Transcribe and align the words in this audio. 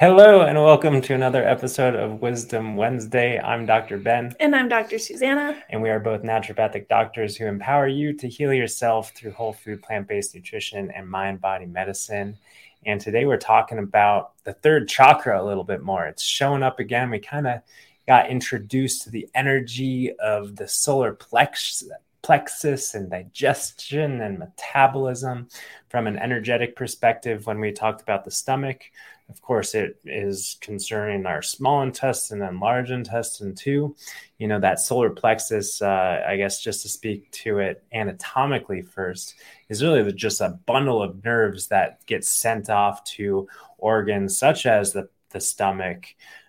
Hello, 0.00 0.42
and 0.42 0.56
welcome 0.56 1.00
to 1.00 1.12
another 1.12 1.42
episode 1.42 1.96
of 1.96 2.22
Wisdom 2.22 2.76
Wednesday. 2.76 3.36
I'm 3.40 3.66
Dr. 3.66 3.98
Ben. 3.98 4.32
And 4.38 4.54
I'm 4.54 4.68
Dr. 4.68 4.96
Susanna. 4.96 5.60
And 5.70 5.82
we 5.82 5.90
are 5.90 5.98
both 5.98 6.22
naturopathic 6.22 6.86
doctors 6.86 7.36
who 7.36 7.46
empower 7.46 7.88
you 7.88 8.12
to 8.12 8.28
heal 8.28 8.52
yourself 8.52 9.10
through 9.10 9.32
whole 9.32 9.52
food, 9.52 9.82
plant 9.82 10.06
based 10.06 10.36
nutrition, 10.36 10.92
and 10.92 11.08
mind 11.08 11.40
body 11.40 11.66
medicine. 11.66 12.36
And 12.86 13.00
today 13.00 13.24
we're 13.24 13.38
talking 13.38 13.78
about 13.78 14.34
the 14.44 14.52
third 14.52 14.88
chakra 14.88 15.42
a 15.42 15.44
little 15.44 15.64
bit 15.64 15.82
more. 15.82 16.06
It's 16.06 16.22
showing 16.22 16.62
up 16.62 16.78
again. 16.78 17.10
We 17.10 17.18
kind 17.18 17.48
of 17.48 17.62
got 18.06 18.30
introduced 18.30 19.02
to 19.02 19.10
the 19.10 19.28
energy 19.34 20.12
of 20.20 20.54
the 20.54 20.68
solar 20.68 21.12
plexus 21.12 21.90
plexus 22.20 22.94
and 22.94 23.10
digestion 23.10 24.20
and 24.20 24.38
metabolism 24.38 25.48
from 25.88 26.06
an 26.06 26.18
energetic 26.18 26.76
perspective 26.76 27.46
when 27.46 27.60
we 27.60 27.72
talked 27.72 28.02
about 28.02 28.24
the 28.24 28.30
stomach 28.30 28.82
of 29.30 29.42
course, 29.42 29.74
it 29.74 30.00
is 30.06 30.56
concerning 30.60 31.26
our 31.26 31.42
small 31.42 31.82
intestine 31.82 32.40
and 32.40 32.60
large 32.60 32.90
intestine 32.90 33.54
too. 33.54 33.94
You 34.38 34.48
know, 34.48 34.58
that 34.60 34.80
solar 34.80 35.10
plexus, 35.10 35.82
uh, 35.82 36.24
I 36.26 36.36
guess, 36.36 36.62
just 36.62 36.82
to 36.82 36.88
speak 36.88 37.30
to 37.32 37.58
it 37.58 37.84
anatomically 37.92 38.82
first, 38.82 39.34
is 39.68 39.82
really 39.82 40.10
just 40.12 40.40
a 40.40 40.58
bundle 40.64 41.02
of 41.02 41.22
nerves 41.24 41.68
that 41.68 42.04
get 42.06 42.24
sent 42.24 42.70
off 42.70 43.04
to 43.04 43.48
organs 43.76 44.38
such 44.38 44.64
as 44.64 44.92
the, 44.92 45.08
the 45.30 45.40
stomach, 45.40 46.06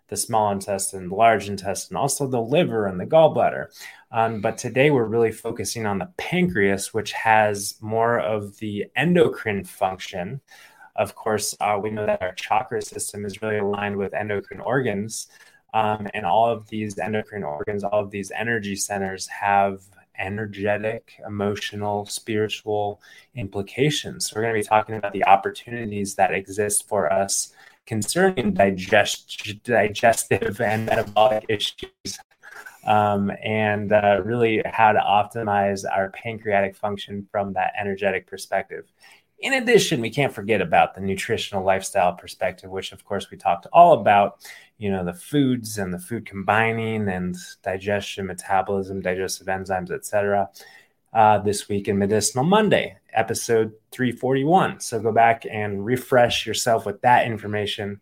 the 0.07 0.17
small 0.17 0.51
intestine, 0.51 1.09
the 1.09 1.15
large 1.15 1.49
intestine, 1.49 1.97
also 1.97 2.27
the 2.27 2.41
liver 2.41 2.87
and 2.87 2.99
the 2.99 3.05
gallbladder. 3.05 3.67
Um, 4.11 4.39
but 4.39 4.57
today 4.57 4.89
we're 4.89 5.03
really 5.03 5.33
focusing 5.33 5.85
on 5.85 5.99
the 5.99 6.09
pancreas, 6.17 6.93
which 6.93 7.11
has 7.11 7.75
more 7.81 8.19
of 8.19 8.57
the 8.57 8.85
endocrine 8.95 9.65
function 9.65 10.39
of 10.99 11.15
course, 11.15 11.55
uh, 11.61 11.79
we 11.81 11.89
know 11.89 12.05
that 12.05 12.21
our 12.21 12.33
chakra 12.33 12.81
system 12.81 13.25
is 13.25 13.41
really 13.41 13.57
aligned 13.57 13.95
with 13.95 14.13
endocrine 14.13 14.59
organs. 14.59 15.27
Um, 15.73 16.07
and 16.13 16.25
all 16.25 16.49
of 16.49 16.67
these 16.67 16.99
endocrine 16.99 17.43
organs, 17.43 17.83
all 17.85 18.01
of 18.01 18.11
these 18.11 18.31
energy 18.31 18.75
centers 18.75 19.27
have 19.27 19.81
energetic, 20.17 21.13
emotional, 21.25 22.05
spiritual 22.05 23.01
implications. 23.33 24.27
So, 24.27 24.35
we're 24.35 24.41
going 24.41 24.55
to 24.55 24.59
be 24.59 24.67
talking 24.67 24.95
about 24.95 25.13
the 25.13 25.25
opportunities 25.25 26.15
that 26.15 26.33
exist 26.33 26.87
for 26.87 27.11
us 27.11 27.53
concerning 27.85 28.53
digest, 28.53 29.63
digestive 29.63 30.59
and 30.71 30.85
metabolic 30.85 31.45
issues. 31.47 32.19
Um, 32.85 33.31
and 33.43 33.91
uh, 33.91 34.21
really 34.23 34.61
how 34.65 34.93
to 34.93 34.99
optimize 34.99 35.83
our 35.89 36.09
pancreatic 36.09 36.75
function 36.75 37.27
from 37.31 37.53
that 37.53 37.73
energetic 37.79 38.25
perspective. 38.25 38.85
In 39.41 39.53
addition, 39.53 40.01
we 40.01 40.09
can't 40.09 40.33
forget 40.33 40.61
about 40.61 40.95
the 40.95 41.01
nutritional 41.01 41.63
lifestyle 41.63 42.13
perspective, 42.13 42.69
which 42.69 42.91
of 42.91 43.05
course 43.05 43.31
we 43.31 43.37
talked 43.37 43.67
all 43.71 43.93
about, 43.93 44.45
you 44.77 44.91
know, 44.91 45.05
the 45.05 45.13
foods 45.13 45.77
and 45.77 45.93
the 45.93 45.99
food 45.99 46.25
combining 46.25 47.07
and 47.07 47.37
digestion, 47.63 48.25
metabolism, 48.25 49.01
digestive 49.01 49.47
enzymes, 49.47 49.91
etc. 49.91 50.49
Uh, 51.13 51.37
this 51.39 51.69
week 51.69 51.87
in 51.87 51.97
Medicinal 51.97 52.43
Monday, 52.43 52.97
episode 53.13 53.71
341. 53.91 54.81
So 54.81 54.99
go 54.99 55.11
back 55.11 55.45
and 55.49 55.85
refresh 55.85 56.45
yourself 56.45 56.85
with 56.85 57.01
that 57.01 57.25
information 57.25 58.01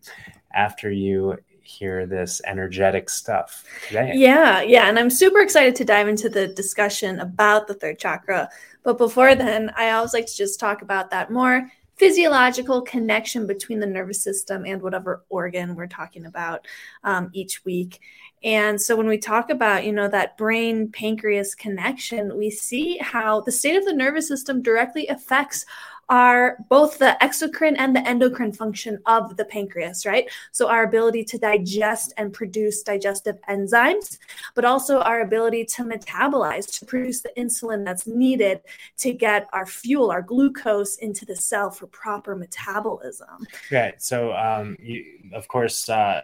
after 0.52 0.90
you 0.90 1.38
hear 1.68 2.06
this 2.06 2.40
energetic 2.46 3.10
stuff 3.10 3.64
today. 3.86 4.12
Yeah, 4.14 4.62
yeah. 4.62 4.88
And 4.88 4.98
I'm 4.98 5.10
super 5.10 5.40
excited 5.40 5.76
to 5.76 5.84
dive 5.84 6.08
into 6.08 6.28
the 6.28 6.48
discussion 6.48 7.20
about 7.20 7.68
the 7.68 7.74
third 7.74 7.98
chakra. 7.98 8.48
But 8.82 8.98
before 8.98 9.34
then, 9.34 9.70
I 9.76 9.90
always 9.90 10.14
like 10.14 10.26
to 10.26 10.36
just 10.36 10.58
talk 10.58 10.82
about 10.82 11.10
that 11.10 11.30
more 11.30 11.70
physiological 11.96 12.80
connection 12.82 13.46
between 13.46 13.80
the 13.80 13.86
nervous 13.86 14.22
system 14.22 14.64
and 14.64 14.80
whatever 14.80 15.24
organ 15.28 15.74
we're 15.74 15.88
talking 15.88 16.26
about 16.26 16.66
um, 17.04 17.28
each 17.32 17.64
week. 17.64 18.00
And 18.44 18.80
so 18.80 18.94
when 18.94 19.08
we 19.08 19.18
talk 19.18 19.50
about, 19.50 19.84
you 19.84 19.92
know, 19.92 20.08
that 20.08 20.38
brain 20.38 20.90
pancreas 20.92 21.56
connection, 21.56 22.38
we 22.38 22.50
see 22.50 22.96
how 22.98 23.40
the 23.40 23.52
state 23.52 23.76
of 23.76 23.84
the 23.84 23.92
nervous 23.92 24.28
system 24.28 24.62
directly 24.62 25.08
affects 25.08 25.66
are 26.08 26.56
both 26.68 26.98
the 26.98 27.16
exocrine 27.20 27.76
and 27.78 27.94
the 27.94 28.06
endocrine 28.08 28.52
function 28.52 28.98
of 29.06 29.36
the 29.36 29.44
pancreas, 29.44 30.06
right? 30.06 30.30
So, 30.52 30.68
our 30.68 30.84
ability 30.84 31.24
to 31.24 31.38
digest 31.38 32.14
and 32.16 32.32
produce 32.32 32.82
digestive 32.82 33.38
enzymes, 33.48 34.18
but 34.54 34.64
also 34.64 35.00
our 35.00 35.20
ability 35.20 35.66
to 35.66 35.84
metabolize, 35.84 36.78
to 36.78 36.86
produce 36.86 37.20
the 37.20 37.32
insulin 37.36 37.84
that's 37.84 38.06
needed 38.06 38.60
to 38.98 39.12
get 39.12 39.48
our 39.52 39.66
fuel, 39.66 40.10
our 40.10 40.22
glucose 40.22 40.96
into 40.96 41.26
the 41.26 41.36
cell 41.36 41.70
for 41.70 41.86
proper 41.86 42.34
metabolism. 42.34 43.46
Right. 43.70 44.00
So, 44.02 44.32
um, 44.32 44.76
you, 44.80 45.04
of 45.34 45.46
course, 45.48 45.88
uh, 45.88 46.22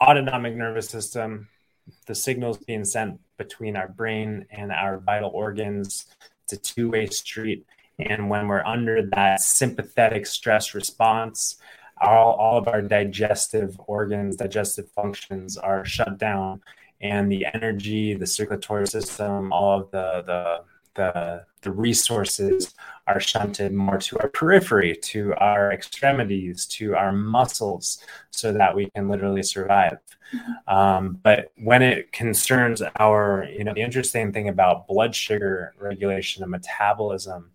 autonomic 0.00 0.54
nervous 0.54 0.88
system, 0.88 1.48
the 2.06 2.14
signals 2.14 2.58
being 2.58 2.84
sent 2.84 3.20
between 3.38 3.76
our 3.76 3.88
brain 3.88 4.46
and 4.50 4.70
our 4.70 4.98
vital 4.98 5.30
organs, 5.30 6.06
it's 6.44 6.52
a 6.52 6.56
two 6.56 6.90
way 6.90 7.06
street 7.06 7.66
and 7.98 8.28
when 8.28 8.48
we're 8.48 8.64
under 8.64 9.06
that 9.12 9.40
sympathetic 9.40 10.26
stress 10.26 10.74
response, 10.74 11.56
all, 12.00 12.32
all 12.32 12.58
of 12.58 12.68
our 12.68 12.82
digestive 12.82 13.78
organs, 13.86 14.36
digestive 14.36 14.90
functions 14.90 15.56
are 15.56 15.84
shut 15.84 16.18
down. 16.18 16.60
And 17.00 17.30
the 17.30 17.46
energy, 17.52 18.14
the 18.14 18.26
circulatory 18.26 18.86
system, 18.86 19.52
all 19.52 19.80
of 19.80 19.90
the, 19.90 20.22
the, 20.26 20.64
the, 20.94 21.44
the 21.62 21.70
resources 21.70 22.74
are 23.06 23.20
shunted 23.20 23.72
more 23.72 23.98
to 23.98 24.18
our 24.20 24.28
periphery, 24.28 24.96
to 24.96 25.34
our 25.34 25.72
extremities, 25.72 26.66
to 26.66 26.94
our 26.96 27.12
muscles, 27.12 27.98
so 28.30 28.52
that 28.52 28.74
we 28.74 28.88
can 28.90 29.08
literally 29.08 29.42
survive. 29.42 29.98
Um, 30.66 31.18
but 31.22 31.52
when 31.56 31.82
it 31.82 32.12
concerns 32.12 32.82
our, 32.98 33.46
you 33.50 33.64
know, 33.64 33.74
the 33.74 33.82
interesting 33.82 34.32
thing 34.32 34.48
about 34.48 34.88
blood 34.88 35.14
sugar 35.14 35.74
regulation 35.78 36.42
and 36.42 36.50
metabolism 36.50 37.50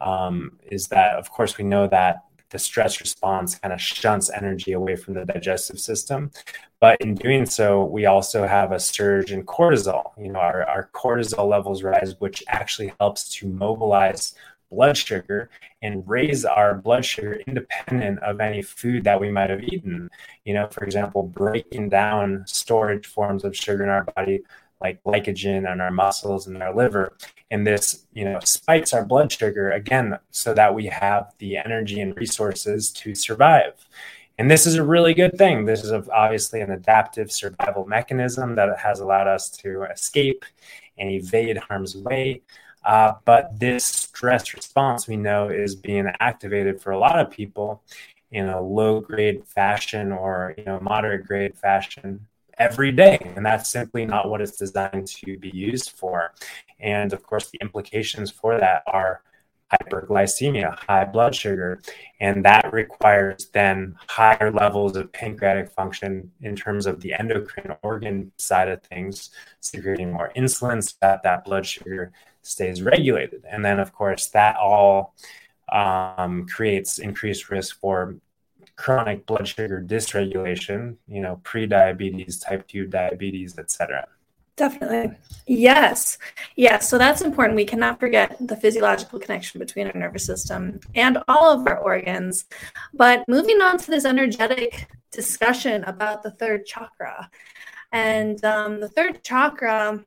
um, 0.00 0.58
is 0.70 0.88
that, 0.88 1.16
of 1.16 1.30
course, 1.30 1.58
we 1.58 1.64
know 1.64 1.86
that 1.88 2.24
the 2.50 2.58
stress 2.58 3.00
response 3.00 3.56
kind 3.56 3.74
of 3.74 3.80
shunts 3.80 4.30
energy 4.30 4.72
away 4.72 4.94
from 4.94 5.14
the 5.14 5.24
digestive 5.24 5.80
system. 5.80 6.30
But 6.78 7.00
in 7.00 7.16
doing 7.16 7.46
so, 7.46 7.84
we 7.84 8.06
also 8.06 8.46
have 8.46 8.70
a 8.70 8.78
surge 8.78 9.32
in 9.32 9.44
cortisol. 9.44 10.12
You 10.16 10.30
know, 10.30 10.38
our, 10.38 10.62
our 10.68 10.88
cortisol 10.92 11.48
levels 11.48 11.82
rise, 11.82 12.14
which 12.20 12.44
actually 12.46 12.92
helps 13.00 13.28
to 13.36 13.48
mobilize 13.48 14.34
blood 14.70 14.96
sugar 14.96 15.50
and 15.82 16.08
raise 16.08 16.44
our 16.44 16.74
blood 16.74 17.04
sugar 17.04 17.40
independent 17.46 18.18
of 18.20 18.40
any 18.40 18.62
food 18.62 19.04
that 19.04 19.20
we 19.20 19.30
might 19.30 19.50
have 19.50 19.62
eaten. 19.62 20.08
You 20.44 20.54
know, 20.54 20.68
for 20.68 20.84
example, 20.84 21.22
breaking 21.24 21.88
down 21.88 22.44
storage 22.46 23.06
forms 23.06 23.44
of 23.44 23.56
sugar 23.56 23.82
in 23.82 23.88
our 23.88 24.04
body 24.04 24.42
like 24.80 25.02
glycogen 25.02 25.70
in 25.70 25.80
our 25.80 25.90
muscles 25.90 26.46
and 26.46 26.62
our 26.62 26.74
liver. 26.74 27.16
And 27.50 27.66
this, 27.66 28.06
you 28.12 28.24
know, 28.24 28.38
spikes 28.44 28.92
our 28.92 29.04
blood 29.04 29.30
sugar 29.32 29.70
again 29.70 30.18
so 30.30 30.54
that 30.54 30.74
we 30.74 30.86
have 30.86 31.32
the 31.38 31.56
energy 31.56 32.00
and 32.00 32.16
resources 32.16 32.90
to 32.92 33.14
survive. 33.14 33.74
And 34.38 34.50
this 34.50 34.66
is 34.66 34.74
a 34.74 34.84
really 34.84 35.14
good 35.14 35.38
thing. 35.38 35.64
This 35.64 35.84
is 35.84 35.92
obviously 35.92 36.60
an 36.60 36.72
adaptive 36.72 37.30
survival 37.30 37.86
mechanism 37.86 38.56
that 38.56 38.76
has 38.78 39.00
allowed 39.00 39.28
us 39.28 39.48
to 39.58 39.84
escape 39.84 40.44
and 40.98 41.10
evade 41.10 41.56
harm's 41.56 41.96
way. 41.96 42.42
Uh, 42.84 43.14
but 43.24 43.58
this 43.58 43.84
stress 43.84 44.52
response 44.52 45.06
we 45.06 45.16
know 45.16 45.48
is 45.48 45.74
being 45.74 46.10
activated 46.20 46.80
for 46.82 46.90
a 46.90 46.98
lot 46.98 47.18
of 47.18 47.30
people 47.30 47.82
in 48.30 48.48
a 48.48 48.60
low 48.60 49.00
grade 49.00 49.46
fashion 49.46 50.12
or 50.12 50.54
you 50.58 50.64
know 50.64 50.80
moderate 50.80 51.26
grade 51.26 51.56
fashion 51.56 52.26
every 52.58 52.92
day 52.92 53.18
and 53.36 53.44
that's 53.44 53.70
simply 53.70 54.04
not 54.04 54.28
what 54.28 54.40
it's 54.40 54.56
designed 54.56 55.06
to 55.06 55.38
be 55.38 55.50
used 55.50 55.90
for. 55.90 56.32
And 56.80 57.12
of 57.12 57.22
course 57.22 57.50
the 57.50 57.58
implications 57.60 58.30
for 58.30 58.58
that 58.58 58.82
are 58.86 59.22
hyperglycemia 59.72 60.78
high 60.78 61.04
blood 61.04 61.34
sugar 61.34 61.80
and 62.20 62.44
that 62.44 62.72
requires 62.72 63.46
then 63.52 63.96
higher 64.08 64.50
levels 64.50 64.96
of 64.96 65.12
pancreatic 65.12 65.70
function 65.70 66.30
in 66.42 66.54
terms 66.54 66.86
of 66.86 67.00
the 67.00 67.12
endocrine 67.14 67.74
organ 67.82 68.30
side 68.36 68.68
of 68.68 68.82
things 68.82 69.30
secreting 69.60 70.12
more 70.12 70.30
insulin 70.36 70.82
so 70.82 70.94
that 71.00 71.22
that 71.22 71.44
blood 71.44 71.66
sugar 71.66 72.12
stays 72.42 72.82
regulated. 72.82 73.42
And 73.50 73.64
then 73.64 73.80
of 73.80 73.92
course 73.92 74.26
that 74.28 74.56
all 74.56 75.14
um, 75.72 76.46
creates 76.46 76.98
increased 76.98 77.50
risk 77.50 77.80
for 77.80 78.16
chronic 78.76 79.26
blood 79.26 79.46
sugar 79.46 79.84
dysregulation, 79.86 80.96
you 81.06 81.20
know, 81.20 81.40
pre-diabetes, 81.42 82.38
type 82.38 82.66
2 82.68 82.86
diabetes, 82.86 83.58
etc. 83.58 84.06
Definitely. 84.56 85.16
Yes. 85.46 86.16
Yes. 86.54 86.88
So 86.88 86.96
that's 86.96 87.22
important. 87.22 87.56
We 87.56 87.64
cannot 87.64 87.98
forget 87.98 88.36
the 88.40 88.56
physiological 88.56 89.18
connection 89.18 89.58
between 89.58 89.88
our 89.88 89.98
nervous 89.98 90.24
system 90.24 90.78
and 90.94 91.18
all 91.26 91.52
of 91.52 91.66
our 91.66 91.78
organs. 91.78 92.44
But 92.92 93.24
moving 93.26 93.60
on 93.60 93.78
to 93.78 93.90
this 93.90 94.04
energetic 94.04 94.88
discussion 95.10 95.82
about 95.84 96.22
the 96.22 96.30
third 96.30 96.66
chakra. 96.66 97.30
And 97.90 98.44
um, 98.44 98.80
the 98.80 98.88
third 98.88 99.24
chakra 99.24 100.04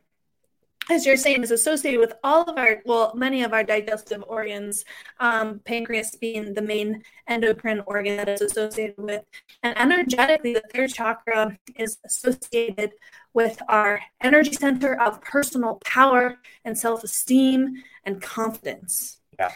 as 0.90 1.06
you're 1.06 1.18
saying, 1.18 1.44
is 1.44 1.52
associated 1.52 2.00
with 2.00 2.14
all 2.24 2.44
of 2.44 2.58
our, 2.58 2.82
well, 2.86 3.14
many 3.16 3.44
of 3.44 3.54
our 3.54 3.64
digestive 3.64 4.24
organs, 4.28 4.86
um, 5.20 5.60
pancreas 5.60 6.16
being 6.16 6.54
the 6.54 6.62
main 6.62 7.04
endocrine 7.28 7.84
organ 7.86 8.18
that 8.18 8.30
is 8.30 8.42
associated 8.42 8.98
with. 8.98 9.24
And 9.64 9.78
energetically, 9.78 10.54
the 10.54 10.64
third 10.74 10.94
chakra 10.94 11.58
is 11.76 11.98
associated 12.06 12.94
with 13.34 13.62
our 13.68 14.02
energy 14.22 14.54
center 14.54 15.00
of 15.00 15.22
personal 15.22 15.80
power 15.84 16.40
and 16.64 16.78
self 16.78 17.04
esteem 17.04 17.84
and 18.04 18.22
confidence. 18.22 19.20
Yeah. 19.38 19.52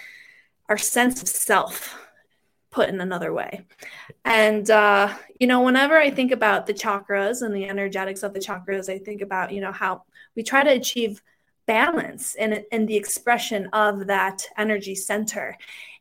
Our 0.70 0.78
sense 0.78 1.22
of 1.22 1.28
self, 1.28 1.98
put 2.72 2.90
in 2.90 3.02
another 3.02 3.34
way. 3.34 3.66
And, 4.24 4.70
uh, 4.72 5.14
you 5.40 5.48
know, 5.48 5.62
whenever 5.62 5.98
I 5.98 6.10
think 6.10 6.32
about 6.32 6.66
the 6.66 6.74
chakras 6.74 7.42
and 7.42 7.54
the 7.54 7.66
energetics 7.66 8.24
of 8.24 8.34
the 8.34 8.40
chakras, 8.40 8.90
I 8.90 8.98
think 8.98 9.22
about, 9.22 9.52
you 9.52 9.62
know, 9.62 9.74
how 9.74 10.04
we 10.36 10.44
try 10.44 10.64
to 10.64 10.72
achieve 10.72 11.22
balance 11.68 12.36
in, 12.36 12.64
in 12.72 12.86
the 12.86 12.96
expression 12.96 13.68
of 13.68 14.08
that 14.08 14.46
energy 14.58 14.96
center. 14.96 15.58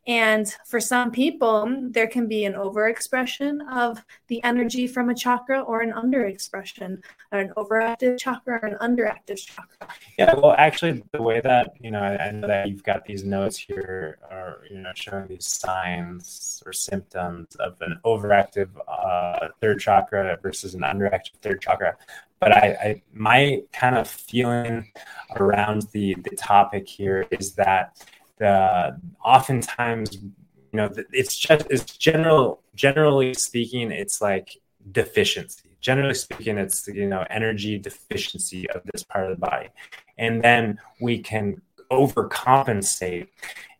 And 0.07 0.51
for 0.65 0.79
some 0.79 1.11
people, 1.11 1.89
there 1.91 2.07
can 2.07 2.27
be 2.27 2.45
an 2.45 2.53
overexpression 2.53 3.59
of 3.71 4.03
the 4.27 4.43
energy 4.43 4.87
from 4.87 5.09
a 5.09 5.15
chakra 5.15 5.61
or 5.61 5.81
an 5.81 5.93
underexpression, 5.93 7.01
or 7.31 7.39
an 7.39 7.53
overactive 7.55 8.17
chakra 8.17 8.59
or 8.63 8.67
an 8.67 8.77
underactive 8.81 9.45
chakra. 9.45 9.87
Yeah, 10.17 10.33
well, 10.33 10.55
actually, 10.57 11.03
the 11.11 11.21
way 11.21 11.39
that, 11.41 11.73
you 11.79 11.91
know, 11.91 12.01
I 12.01 12.31
know 12.31 12.47
that 12.47 12.67
you've 12.67 12.83
got 12.83 13.05
these 13.05 13.23
notes 13.23 13.57
here 13.57 14.17
are, 14.31 14.61
you 14.71 14.79
know, 14.79 14.91
showing 14.95 15.27
these 15.27 15.45
signs 15.45 16.63
or 16.65 16.73
symptoms 16.73 17.55
of 17.57 17.79
an 17.81 17.99
overactive 18.03 18.69
uh, 18.87 19.49
third 19.61 19.79
chakra 19.79 20.39
versus 20.41 20.73
an 20.73 20.81
underactive 20.81 21.35
third 21.43 21.61
chakra 21.61 21.95
but 22.41 22.51
I, 22.51 22.65
I, 22.83 23.01
my 23.13 23.61
kind 23.71 23.95
of 23.95 24.07
feeling 24.09 24.91
around 25.37 25.83
the 25.93 26.15
the 26.15 26.35
topic 26.35 26.89
here 26.89 27.25
is 27.31 27.53
that 27.53 28.03
the 28.37 28.99
oftentimes 29.23 30.15
you 30.15 30.31
know 30.73 30.89
it's 31.13 31.37
just 31.37 31.67
it's 31.69 31.97
general 31.97 32.61
generally 32.75 33.33
speaking 33.35 33.91
it's 33.91 34.21
like 34.21 34.57
deficiency. 34.91 35.69
Generally 35.79 36.15
speaking 36.15 36.57
it's 36.57 36.87
you 36.87 37.07
know 37.07 37.25
energy 37.29 37.77
deficiency 37.77 38.69
of 38.71 38.81
this 38.91 39.03
part 39.03 39.25
of 39.25 39.39
the 39.39 39.45
body. 39.47 39.69
And 40.17 40.43
then 40.43 40.79
we 40.99 41.19
can 41.19 41.61
overcompensate 41.91 43.27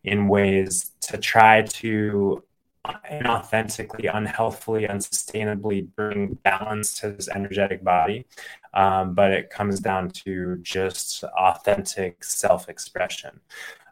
in 0.04 0.28
ways 0.28 0.92
to 1.02 1.18
try 1.18 1.64
to 1.64 2.44
inauthentically, 2.86 4.10
unhealthfully, 4.14 4.88
unsustainably 4.88 5.88
bring 5.96 6.34
balance 6.44 7.00
to 7.00 7.12
this 7.12 7.30
energetic 7.30 7.84
body. 7.84 8.26
Um, 8.74 9.14
but 9.14 9.32
it 9.32 9.50
comes 9.50 9.80
down 9.80 10.10
to 10.26 10.58
just 10.62 11.24
authentic 11.24 12.24
self 12.24 12.70
expression. 12.70 13.40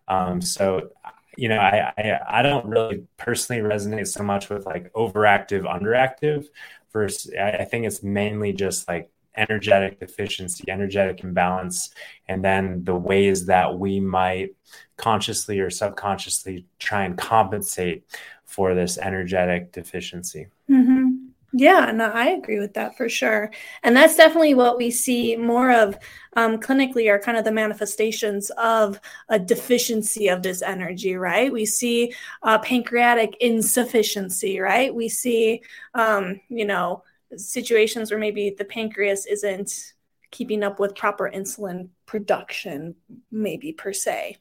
Um, 0.07 0.41
so, 0.41 0.89
you 1.38 1.50
know, 1.50 1.59
I, 1.59 1.94
I, 1.97 2.19
I 2.39 2.41
don't 2.41 2.65
really 2.65 3.03
personally 3.18 3.62
resonate 3.62 4.07
so 4.07 4.24
much 4.24 4.50
with 4.50 4.65
like 4.65 4.92
overactive, 4.94 5.63
underactive. 5.63 6.47
Versus, 6.92 7.31
I, 7.39 7.51
I 7.51 7.65
think 7.65 7.85
it's 7.85 8.01
mainly 8.01 8.51
just 8.51 8.88
like 8.88 9.12
energetic 9.38 10.00
deficiency, 10.00 10.65
energetic 10.69 11.24
imbalance, 11.24 11.92
and 12.27 12.44
then 12.44 12.83
the 12.83 12.95
ways 12.95 13.45
that 13.45 13.77
we 13.77 14.00
might 14.00 14.56
consciously 14.97 15.59
or 15.59 15.69
subconsciously 15.69 16.65
try 16.80 17.03
and 17.06 17.18
compensate 17.18 18.03
for 18.49 18.73
this 18.73 18.97
energetic 18.97 19.71
deficiency. 19.71 20.47
Mm-hmm. 20.69 21.27
Yeah, 21.53 21.91
no, 21.91 22.05
I 22.05 22.29
agree 22.29 22.59
with 22.59 22.73
that 22.75 22.97
for 22.97 23.09
sure. 23.09 23.51
And 23.81 23.95
that's 23.95 24.15
definitely 24.15 24.53
what 24.53 24.77
we 24.77 24.91
see 24.91 25.35
more 25.35 25.71
of 25.71 25.97
um, 26.35 26.59
clinically 26.59 27.11
are 27.11 27.19
kind 27.19 27.37
of 27.37 27.43
the 27.43 27.51
manifestations 27.51 28.51
of 28.51 28.99
a 29.29 29.39
deficiency 29.39 30.27
of 30.27 30.43
this 30.43 30.61
energy, 30.61 31.15
right? 31.15 31.51
We 31.51 31.65
see 31.65 32.13
uh, 32.43 32.59
pancreatic 32.59 33.35
insufficiency, 33.39 34.59
right? 34.59 34.93
We 34.93 35.09
see, 35.09 35.61
um, 35.95 36.39
you 36.49 36.65
know, 36.65 37.03
situations 37.35 38.11
where 38.11 38.19
maybe 38.19 38.55
the 38.55 38.65
pancreas 38.65 39.25
isn't 39.25 39.93
keeping 40.31 40.63
up 40.63 40.79
with 40.79 40.95
proper 40.95 41.31
insulin 41.33 41.89
production, 42.05 42.95
maybe 43.31 43.71
per 43.73 43.93
se. 43.93 44.37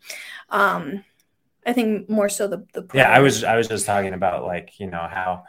Um, 0.51 1.05
I 1.69 1.75
think 1.75 2.09
more 2.09 2.31
so 2.31 2.49
the 2.49 2.67
the. 2.73 2.89
Yeah, 2.95 3.11
I 3.11 3.21
was 3.21 3.45
I 3.45 3.57
was 3.57 3.69
just 3.69 3.85
talking 3.85 4.15
about 4.15 4.47
like 4.47 4.81
you 4.81 4.87
know 4.87 5.07
how. 5.11 5.45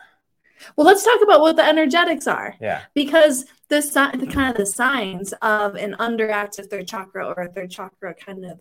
Well, 0.75 0.85
let's 0.85 1.05
talk 1.05 1.21
about 1.23 1.39
what 1.39 1.55
the 1.55 1.63
energetics 1.63 2.27
are. 2.27 2.53
Yeah. 2.59 2.81
Because 2.93 3.45
the, 3.69 3.79
the 4.19 4.27
kind 4.27 4.51
of 4.51 4.57
the 4.57 4.65
signs 4.65 5.31
of 5.41 5.75
an 5.75 5.95
underactive 5.99 6.69
third 6.69 6.85
chakra 6.85 7.25
or 7.25 7.43
a 7.43 7.47
third 7.47 7.71
chakra 7.71 8.13
kind 8.13 8.43
of 8.43 8.59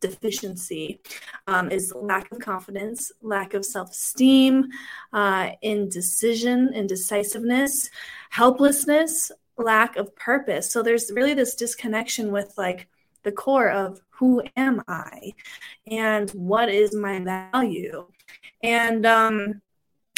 deficiency 0.00 1.00
um, 1.46 1.70
is 1.70 1.92
lack 1.94 2.32
of 2.32 2.40
confidence, 2.40 3.12
lack 3.22 3.54
of 3.54 3.64
self 3.64 3.92
esteem, 3.92 4.66
uh, 5.12 5.50
indecision, 5.62 6.72
indecisiveness, 6.74 7.90
helplessness, 8.30 9.30
lack 9.56 9.96
of 9.96 10.14
purpose. 10.16 10.72
So 10.72 10.82
there's 10.82 11.12
really 11.12 11.34
this 11.34 11.54
disconnection 11.54 12.32
with 12.32 12.52
like 12.56 12.88
the 13.24 13.32
core 13.32 13.70
of 13.70 14.00
who 14.10 14.42
am 14.56 14.82
I 14.88 15.32
and 15.86 16.30
what 16.30 16.68
is 16.68 16.94
my 16.94 17.20
value. 17.52 18.06
And 18.62 19.06
um, 19.06 19.62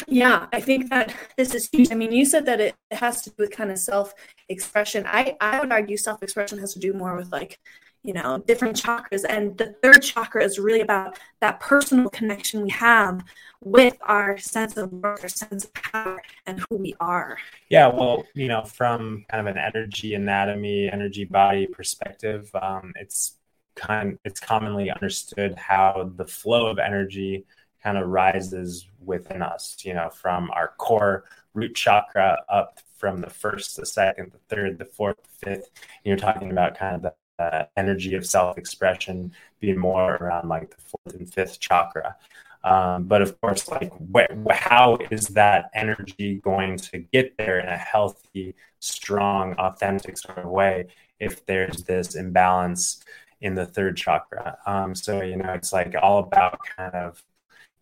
yeah, 0.07 0.47
I 0.51 0.59
think 0.59 0.89
that 0.89 1.13
this 1.37 1.53
is 1.53 1.69
huge. 1.71 1.91
I 1.91 1.95
mean, 1.95 2.11
you 2.11 2.25
said 2.25 2.45
that 2.47 2.59
it 2.59 2.75
has 2.91 3.21
to 3.23 3.29
do 3.29 3.35
with 3.39 3.51
kind 3.51 3.71
of 3.71 3.77
self 3.77 4.13
expression. 4.49 5.05
I, 5.07 5.35
I 5.39 5.59
would 5.59 5.71
argue 5.71 5.97
self 5.97 6.23
expression 6.23 6.57
has 6.59 6.73
to 6.73 6.79
do 6.79 6.93
more 6.93 7.15
with 7.15 7.31
like 7.31 7.59
you 8.03 8.13
know, 8.13 8.39
different 8.47 8.75
chakras. 8.75 9.23
And 9.27 9.57
the 9.57 9.75
third 9.81 10.01
chakra 10.01 10.43
is 10.43 10.57
really 10.57 10.81
about 10.81 11.19
that 11.39 11.59
personal 11.59 12.09
connection 12.09 12.63
we 12.63 12.69
have 12.71 13.23
with 13.61 13.97
our 14.01 14.37
sense 14.37 14.75
of 14.77 14.91
worth, 14.91 15.23
our 15.23 15.29
sense 15.29 15.65
of 15.65 15.73
power, 15.73 16.21
and 16.47 16.63
who 16.69 16.77
we 16.77 16.95
are. 16.99 17.37
Yeah, 17.69 17.87
well, 17.87 18.25
you 18.33 18.47
know, 18.47 18.63
from 18.63 19.25
kind 19.29 19.47
of 19.47 19.55
an 19.55 19.61
energy 19.61 20.15
anatomy, 20.15 20.89
energy 20.91 21.25
body 21.25 21.67
perspective, 21.67 22.49
um, 22.59 22.93
it's 22.99 23.37
kind 23.75 24.17
it's 24.25 24.39
commonly 24.39 24.91
understood 24.91 25.55
how 25.55 26.11
the 26.15 26.25
flow 26.25 26.67
of 26.67 26.79
energy 26.79 27.45
kind 27.83 27.97
of 27.97 28.07
rises 28.07 28.87
within 29.03 29.41
us, 29.41 29.77
you 29.83 29.93
know, 29.93 30.09
from 30.09 30.49
our 30.51 30.73
core 30.77 31.23
root 31.53 31.75
chakra 31.75 32.37
up 32.49 32.79
from 32.97 33.19
the 33.21 33.29
first, 33.29 33.77
the 33.77 33.85
second, 33.85 34.31
the 34.31 34.55
third, 34.55 34.77
the 34.77 34.85
fourth, 34.85 35.17
the 35.23 35.45
fifth. 35.45 35.69
You're 36.03 36.17
talking 36.17 36.51
about 36.51 36.77
kind 36.77 36.95
of 36.95 37.01
the 37.01 37.13
uh, 37.41 37.65
energy 37.77 38.15
of 38.15 38.25
self-expression 38.25 39.31
being 39.59 39.77
more 39.77 40.15
around 40.15 40.49
like 40.49 40.69
the 40.69 40.81
fourth 40.81 41.15
and 41.19 41.33
fifth 41.33 41.59
chakra. 41.59 42.15
Um, 42.63 43.05
but 43.05 43.21
of 43.21 43.39
course, 43.41 43.67
like 43.69 43.91
wh- 44.13 44.51
how 44.51 44.97
is 45.09 45.27
that 45.29 45.71
energy 45.73 46.35
going 46.43 46.77
to 46.77 46.99
get 46.99 47.37
there 47.37 47.59
in 47.59 47.67
a 47.67 47.77
healthy, 47.77 48.55
strong, 48.79 49.53
authentic 49.55 50.17
sort 50.17 50.37
of 50.37 50.49
way? 50.49 50.87
if 51.21 51.45
there's 51.45 51.83
this 51.83 52.15
imbalance 52.15 53.03
in 53.39 53.55
the 53.55 53.65
third 53.65 53.95
chakra. 53.95 54.57
Um, 54.65 54.93
so, 54.95 55.21
you 55.21 55.37
know, 55.37 55.53
it's 55.53 55.71
like 55.71 55.95
all 56.01 56.19
about 56.19 56.59
kind 56.75 56.93
of, 56.95 57.23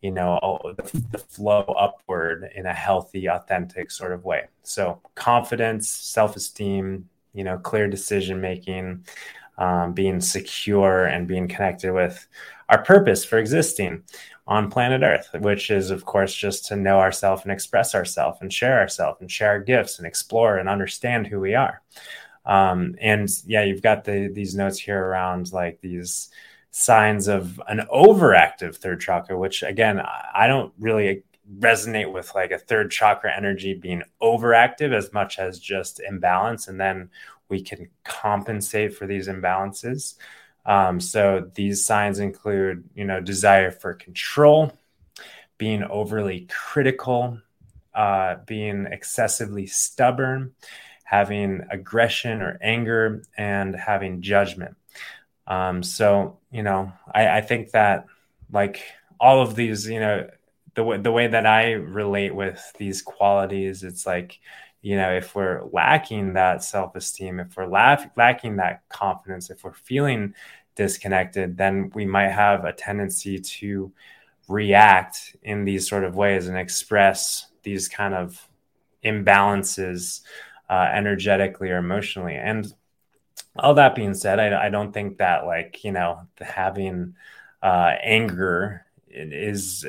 you 0.02 0.12
know, 0.12 0.60
the, 0.78 1.06
the 1.12 1.18
flow 1.18 1.62
upward 1.62 2.52
in 2.56 2.66
a 2.66 2.74
healthy, 2.74 3.28
authentic 3.28 3.92
sort 3.92 4.12
of 4.12 4.26
way. 4.26 4.48
So, 4.64 5.02
confidence, 5.16 5.90
self 5.90 6.36
esteem, 6.36 7.10
you 7.34 7.44
know, 7.44 7.58
clear 7.58 7.88
decision 7.88 8.40
making, 8.42 9.06
um, 9.60 9.94
being 9.94 10.20
secure, 10.20 11.06
and 11.06 11.28
being 11.28 11.48
connected 11.48 11.94
with 11.94 12.28
our 12.70 12.84
purpose 12.84 13.24
for 13.24 13.38
existing 13.38 14.04
on 14.48 14.72
planet 14.72 15.04
Earth, 15.04 15.30
which 15.42 15.70
is, 15.70 15.92
of 15.92 16.06
course, 16.06 16.34
just 16.34 16.66
to 16.66 16.76
know 16.76 17.00
ourselves 17.00 17.44
and 17.44 17.52
express 17.52 17.94
ourselves 17.94 18.40
and 18.42 18.52
share 18.52 18.80
ourselves 18.80 19.22
and 19.22 19.32
share 19.32 19.50
our 19.50 19.60
gifts 19.60 20.00
and 20.00 20.08
explore 20.08 20.58
and 20.58 20.68
understand 20.68 21.28
who 21.28 21.40
we 21.40 21.54
are. 21.54 21.82
Um, 22.46 22.96
and 23.00 23.30
yeah, 23.46 23.64
you've 23.64 23.84
got 23.84 24.06
the, 24.06 24.32
these 24.34 24.56
notes 24.56 24.80
here 24.80 25.00
around 25.00 25.54
like 25.54 25.82
these 25.82 26.30
signs 26.72 27.28
of 27.28 27.62
an 27.68 27.82
overactive 27.94 28.76
third 28.76 29.02
chakra, 29.02 29.38
which 29.38 29.62
again, 29.62 30.02
I 30.34 30.48
don't 30.48 30.74
really 30.80 31.24
resonate 31.60 32.12
with 32.12 32.34
like 32.34 32.52
a 32.52 32.60
third 32.60 32.92
chakra 32.92 33.36
energy 33.36 33.74
being 33.74 34.04
overactive 34.22 34.94
as 34.94 35.14
much 35.14 35.38
as 35.38 35.60
just 35.60 36.00
imbalance. 36.00 36.68
And 36.68 36.80
then 36.80 37.10
we 37.50 37.62
can 37.62 37.90
compensate 38.04 38.96
for 38.96 39.08
these 39.08 39.28
imbalances. 39.28 40.16
Um, 40.66 41.00
so 41.00 41.50
these 41.56 41.86
signs 41.86 42.20
include, 42.20 42.84
you 42.94 43.06
know, 43.06 43.20
desire 43.20 43.72
for 43.72 43.94
control, 43.96 44.72
being 45.58 45.84
overly 45.84 46.48
critical, 46.50 47.40
uh, 47.94 48.36
being 48.46 48.86
excessively 48.86 49.66
stubborn, 49.66 50.54
having 51.04 51.62
aggression 51.72 52.42
or 52.42 52.60
anger, 52.62 53.24
and 53.36 53.76
having 53.76 54.22
judgment. 54.22 54.76
Um, 55.48 55.82
so, 55.82 56.38
you 56.52 56.62
know, 56.62 56.94
I, 57.12 57.40
I 57.40 57.42
think 57.42 57.72
that 57.72 58.06
like 58.52 58.84
all 59.20 59.42
of 59.42 59.56
these, 59.56 59.88
you 59.88 60.00
know, 60.00 60.30
the 60.76 60.84
way 60.84 60.98
the 60.98 61.12
way 61.12 61.28
that 61.28 61.48
I 61.48 61.72
relate 61.72 62.36
with 62.36 62.62
these 62.78 63.02
qualities, 63.02 63.84
it's 63.84 64.06
like, 64.06 64.40
you 64.82 64.96
know, 64.96 65.12
if 65.12 65.36
we're 65.36 65.64
lacking 65.72 66.34
that 66.34 66.64
self 66.64 66.96
esteem, 66.96 67.40
if 67.40 67.56
we're 67.58 67.68
la- 67.68 67.98
lacking 68.16 68.58
that 68.58 68.88
confidence, 68.90 69.50
if 69.50 69.64
we're 69.64 69.74
feeling 69.74 70.34
disconnected, 70.76 71.58
then 71.58 71.92
we 71.94 72.06
might 72.06 72.30
have 72.30 72.64
a 72.64 72.74
tendency 72.74 73.40
to 73.40 73.92
react 74.48 75.36
in 75.44 75.66
these 75.66 75.88
sort 75.88 76.04
of 76.04 76.16
ways 76.16 76.48
and 76.48 76.58
express 76.58 77.48
these 77.64 77.88
kind 77.88 78.14
of 78.14 78.48
imbalances 79.04 80.22
uh, 80.70 80.90
energetically 80.94 81.70
or 81.70 81.78
emotionally. 81.78 82.36
And 82.36 82.74
all 83.58 83.74
that 83.74 83.96
being 83.96 84.14
said, 84.14 84.40
I, 84.40 84.68
I 84.68 84.70
don't 84.70 84.94
think 84.94 85.18
that 85.18 85.46
like 85.46 85.84
you 85.84 85.92
know 85.92 86.22
having 86.40 87.16
uh, 87.62 87.94
anger 88.02 88.86
is 89.12 89.86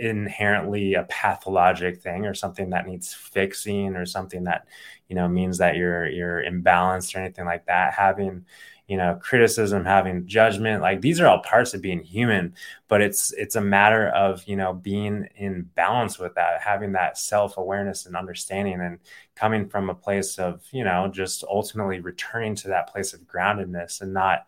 inherently 0.00 0.94
a 0.94 1.04
pathologic 1.04 2.02
thing 2.02 2.26
or 2.26 2.34
something 2.34 2.70
that 2.70 2.86
needs 2.86 3.14
fixing 3.14 3.96
or 3.96 4.06
something 4.06 4.44
that 4.44 4.66
you 5.08 5.16
know 5.16 5.28
means 5.28 5.58
that 5.58 5.76
you're 5.76 6.08
you're 6.08 6.42
imbalanced 6.42 7.14
or 7.14 7.20
anything 7.20 7.44
like 7.44 7.66
that. 7.66 7.94
Having 7.94 8.44
you 8.86 8.98
know 8.98 9.18
criticism 9.22 9.84
having 9.84 10.26
judgment 10.26 10.82
like 10.82 11.00
these 11.00 11.18
are 11.18 11.26
all 11.26 11.40
parts 11.40 11.72
of 11.72 11.80
being 11.80 12.02
human 12.02 12.52
but 12.86 13.00
it's 13.00 13.32
it's 13.32 13.56
a 13.56 13.60
matter 13.60 14.08
of 14.08 14.44
you 14.46 14.56
know 14.56 14.74
being 14.74 15.26
in 15.36 15.62
balance 15.74 16.18
with 16.18 16.34
that 16.34 16.60
having 16.60 16.92
that 16.92 17.16
self-awareness 17.16 18.04
and 18.04 18.14
understanding 18.14 18.80
and 18.80 18.98
coming 19.34 19.68
from 19.68 19.88
a 19.88 19.94
place 19.94 20.38
of 20.38 20.62
you 20.70 20.84
know 20.84 21.08
just 21.08 21.44
ultimately 21.44 22.00
returning 22.00 22.54
to 22.54 22.68
that 22.68 22.92
place 22.92 23.14
of 23.14 23.20
groundedness 23.20 24.02
and 24.02 24.12
not 24.12 24.46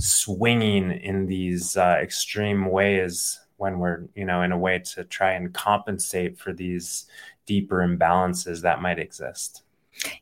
swinging 0.00 0.90
in 0.90 1.26
these 1.26 1.76
uh, 1.76 1.96
extreme 2.02 2.66
ways 2.66 3.40
when 3.56 3.78
we're 3.78 4.04
you 4.14 4.24
know 4.24 4.42
in 4.42 4.52
a 4.52 4.58
way 4.58 4.78
to 4.78 5.04
try 5.04 5.32
and 5.32 5.52
compensate 5.52 6.38
for 6.38 6.52
these 6.52 7.06
deeper 7.46 7.78
imbalances 7.78 8.62
that 8.62 8.82
might 8.82 8.98
exist 8.98 9.62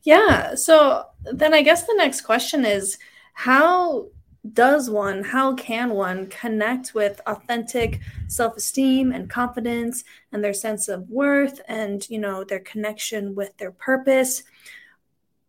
yeah 0.02 0.54
so 0.54 1.04
then 1.32 1.52
i 1.54 1.62
guess 1.62 1.86
the 1.86 1.94
next 1.96 2.22
question 2.22 2.64
is 2.64 2.98
how 3.32 4.06
does 4.52 4.90
one, 4.90 5.24
how 5.24 5.54
can 5.54 5.90
one 5.90 6.26
connect 6.26 6.94
with 6.94 7.20
authentic 7.26 8.00
self 8.28 8.56
esteem 8.56 9.10
and 9.12 9.30
confidence 9.30 10.04
and 10.32 10.44
their 10.44 10.52
sense 10.52 10.88
of 10.88 11.08
worth 11.08 11.62
and, 11.66 12.08
you 12.10 12.18
know, 12.18 12.44
their 12.44 12.60
connection 12.60 13.34
with 13.34 13.56
their 13.56 13.72
purpose? 13.72 14.42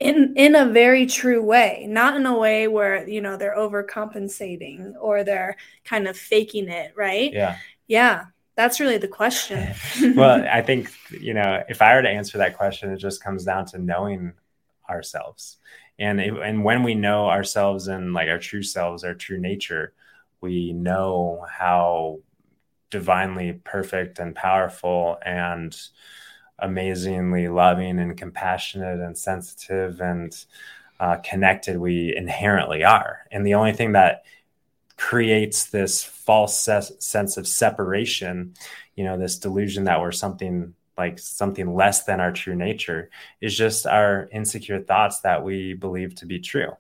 in 0.02 0.34
in 0.36 0.56
a 0.56 0.66
very 0.66 1.06
true 1.06 1.42
way 1.42 1.86
not 1.88 2.18
in 2.18 2.26
a 2.26 2.38
way 2.38 2.68
where 2.68 3.08
you 3.08 3.22
know 3.22 3.38
they're 3.38 3.56
overcompensating 3.56 4.94
or 5.00 5.24
they're 5.24 5.56
kind 5.86 6.06
of 6.06 6.18
faking 6.18 6.68
it 6.68 6.92
right 6.98 7.32
yeah 7.32 7.56
yeah 7.88 8.26
that's 8.56 8.80
really 8.80 8.98
the 8.98 9.08
question. 9.08 9.74
Well 10.16 10.46
i 10.50 10.62
think 10.62 10.92
you 11.10 11.34
know 11.34 11.64
if 11.68 11.82
i 11.82 11.94
were 11.96 12.02
to 12.02 12.10
answer 12.10 12.38
that 12.38 12.58
question 12.58 12.92
it 12.92 12.98
just 12.98 13.24
comes 13.24 13.44
down 13.44 13.66
to 13.68 13.78
knowing 13.78 14.34
ourselves. 14.90 15.58
And 15.98 16.20
it, 16.20 16.34
and 16.34 16.64
when 16.64 16.84
we 16.84 16.94
know 16.94 17.28
ourselves 17.28 17.88
and 17.88 18.14
like 18.14 18.30
our 18.30 18.38
true 18.38 18.64
selves 18.64 19.04
our 19.04 19.14
true 19.14 19.40
nature 19.40 19.94
we 20.42 20.74
know 20.74 21.46
how 21.50 22.20
divinely 22.92 23.54
perfect 23.64 24.20
and 24.20 24.36
powerful 24.36 25.18
and 25.26 25.76
amazingly 26.60 27.48
loving 27.48 28.00
and 28.00 28.18
compassionate 28.18 29.00
and 29.00 29.18
sensitive 29.18 30.00
and 30.02 30.46
uh, 31.00 31.18
connected 31.18 31.78
we 31.78 32.16
inherently 32.16 32.84
are. 32.84 33.26
And 33.32 33.46
the 33.46 33.56
only 33.56 33.74
thing 33.74 33.94
that 33.94 34.24
creates 34.98 35.66
this 35.66 36.04
false 36.04 36.60
ses- 36.60 36.94
sense 37.00 37.38
of 37.38 37.48
separation 37.48 38.54
you 38.96 39.04
know 39.04 39.18
this 39.18 39.38
delusion 39.40 39.84
that 39.86 40.00
we're 40.00 40.12
something 40.12 40.74
like 40.98 41.20
something 41.20 41.74
less 41.74 42.04
than 42.04 42.20
our 42.20 42.32
true 42.32 42.56
nature 42.56 43.10
is 43.42 43.56
just 43.58 43.86
our 43.86 44.30
insecure 44.32 44.82
thoughts 44.82 45.20
that 45.22 45.44
we 45.44 45.74
believe 45.74 46.16
to 46.16 46.26
be 46.26 46.40
true. 46.40 46.72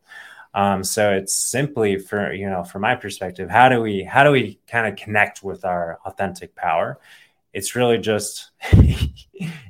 Um, 0.53 0.83
so 0.83 1.11
it's 1.11 1.33
simply 1.33 1.97
for 1.97 2.31
you 2.33 2.49
know 2.49 2.63
from 2.63 2.83
my 2.83 2.95
perspective 2.95 3.49
how 3.49 3.67
do 3.69 3.81
we 3.81 4.03
how 4.03 4.23
do 4.23 4.31
we 4.31 4.59
kind 4.67 4.87
of 4.87 4.95
connect 4.95 5.43
with 5.43 5.65
our 5.65 5.99
authentic 6.05 6.55
power? 6.55 6.99
It's 7.53 7.75
really 7.75 7.97
just 7.97 8.51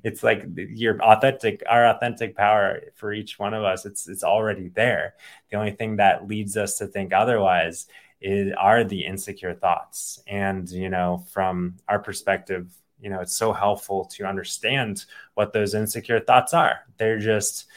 it's 0.03 0.21
like 0.23 0.45
your 0.55 1.01
authentic 1.01 1.63
our 1.67 1.87
authentic 1.87 2.35
power 2.35 2.81
for 2.95 3.13
each 3.13 3.39
one 3.39 3.55
of 3.55 3.63
us 3.63 3.85
it's 3.85 4.07
it's 4.07 4.23
already 4.23 4.69
there. 4.69 5.15
The 5.49 5.57
only 5.57 5.71
thing 5.71 5.95
that 5.97 6.27
leads 6.27 6.55
us 6.55 6.77
to 6.77 6.87
think 6.87 7.13
otherwise 7.13 7.87
is 8.25 8.51
are 8.57 8.83
the 8.83 9.05
insecure 9.05 9.53
thoughts. 9.53 10.21
And 10.27 10.69
you 10.69 10.89
know 10.89 11.23
from 11.31 11.77
our 11.87 11.99
perspective 11.99 12.73
you 12.99 13.09
know 13.09 13.19
it's 13.21 13.35
so 13.35 13.53
helpful 13.53 14.05
to 14.05 14.25
understand 14.25 15.05
what 15.35 15.53
those 15.53 15.75
insecure 15.75 16.19
thoughts 16.19 16.53
are. 16.53 16.79
They're 16.97 17.19
just 17.19 17.67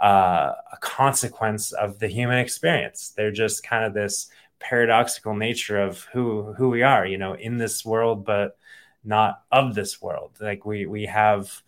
uh, 0.00 0.52
a 0.72 0.76
consequence 0.80 1.72
of 1.72 1.98
the 1.98 2.08
human 2.08 2.38
experience. 2.38 3.12
They're 3.16 3.32
just 3.32 3.64
kind 3.64 3.84
of 3.84 3.94
this 3.94 4.28
paradoxical 4.58 5.34
nature 5.34 5.78
of 5.78 6.02
who 6.12 6.54
who 6.54 6.70
we 6.70 6.82
are 6.82 7.04
you 7.06 7.18
know 7.18 7.34
in 7.34 7.58
this 7.58 7.84
world 7.84 8.24
but 8.24 8.56
not 9.04 9.42
of 9.50 9.74
this 9.74 10.00
world. 10.00 10.32
Like 10.40 10.64
we 10.64 10.86
we 10.86 11.06
have 11.06 11.62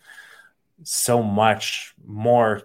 so 0.85 1.23
much 1.23 1.95
more 2.07 2.62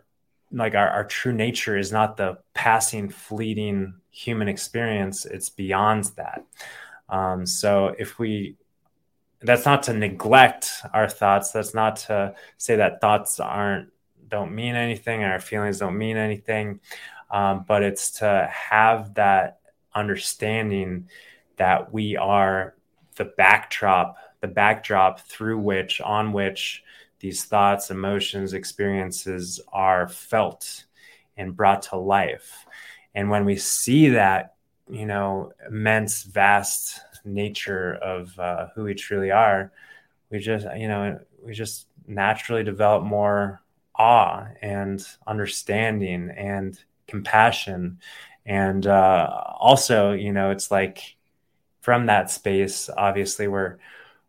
like 0.52 0.76
our, 0.76 0.88
our 0.88 1.04
true 1.04 1.34
nature 1.34 1.78
is 1.78 1.92
not 1.92 2.16
the 2.16 2.38
passing 2.54 3.10
fleeting 3.10 3.96
human 4.14 4.48
experience 4.48 5.26
it's 5.26 5.50
beyond 5.50 6.06
that. 6.16 6.46
Um, 7.10 7.46
so 7.46 7.94
if 7.98 8.20
we 8.20 8.56
that's 9.42 9.66
not 9.66 9.84
to 9.84 9.94
neglect 9.94 10.72
our 10.94 11.10
thoughts 11.10 11.52
that's 11.52 11.74
not 11.74 11.98
to 11.98 12.34
say 12.58 12.78
that 12.78 13.02
thoughts 13.02 13.40
aren't 13.40 13.90
don't 14.30 14.56
mean 14.56 14.76
anything 14.76 15.22
and 15.22 15.32
our 15.32 15.40
feelings 15.40 15.80
don't 15.80 15.98
mean 15.98 16.16
anything 16.16 16.80
um, 17.30 17.66
but 17.68 17.84
it's 17.84 18.12
to 18.12 18.50
have 18.52 19.14
that 19.16 19.60
understanding 19.94 21.10
that 21.58 21.92
we 21.92 22.16
are 22.16 22.76
the 23.16 23.26
backdrop 23.26 24.16
the 24.40 24.48
backdrop 24.48 25.20
through 25.20 25.58
which 25.58 26.00
on 26.00 26.32
which 26.32 26.84
these 27.20 27.44
thoughts 27.44 27.92
emotions 27.92 28.54
experiences 28.54 29.60
are 29.74 30.08
felt 30.08 30.86
and 31.36 31.56
brought 31.56 31.82
to 31.82 31.98
life 31.98 32.66
and 33.16 33.30
when 33.30 33.46
we 33.46 33.56
see 33.56 34.10
that 34.10 34.56
you 34.90 35.06
know 35.06 35.54
immense 35.68 36.24
vast 36.24 37.00
nature 37.26 37.94
of 37.96 38.38
uh, 38.40 38.68
who 38.76 38.84
we 38.84 38.94
truly 38.94 39.32
are, 39.32 39.72
we 40.30 40.40
just, 40.40 40.66
you 40.76 40.88
know, 40.88 41.20
we 41.46 41.54
just 41.54 41.88
naturally 42.08 42.64
develop 42.64 43.04
more 43.04 43.62
awe 43.96 44.48
and 44.62 45.06
understanding 45.28 46.32
and 46.36 46.80
compassion. 47.08 48.00
And 48.46 48.86
uh, 48.88 49.30
also, 49.60 50.14
you 50.14 50.34
know, 50.34 50.50
it's 50.50 50.72
like 50.72 51.16
from 51.82 52.08
that 52.08 52.32
space, 52.32 52.90
obviously, 52.98 53.48
we're 53.48 53.78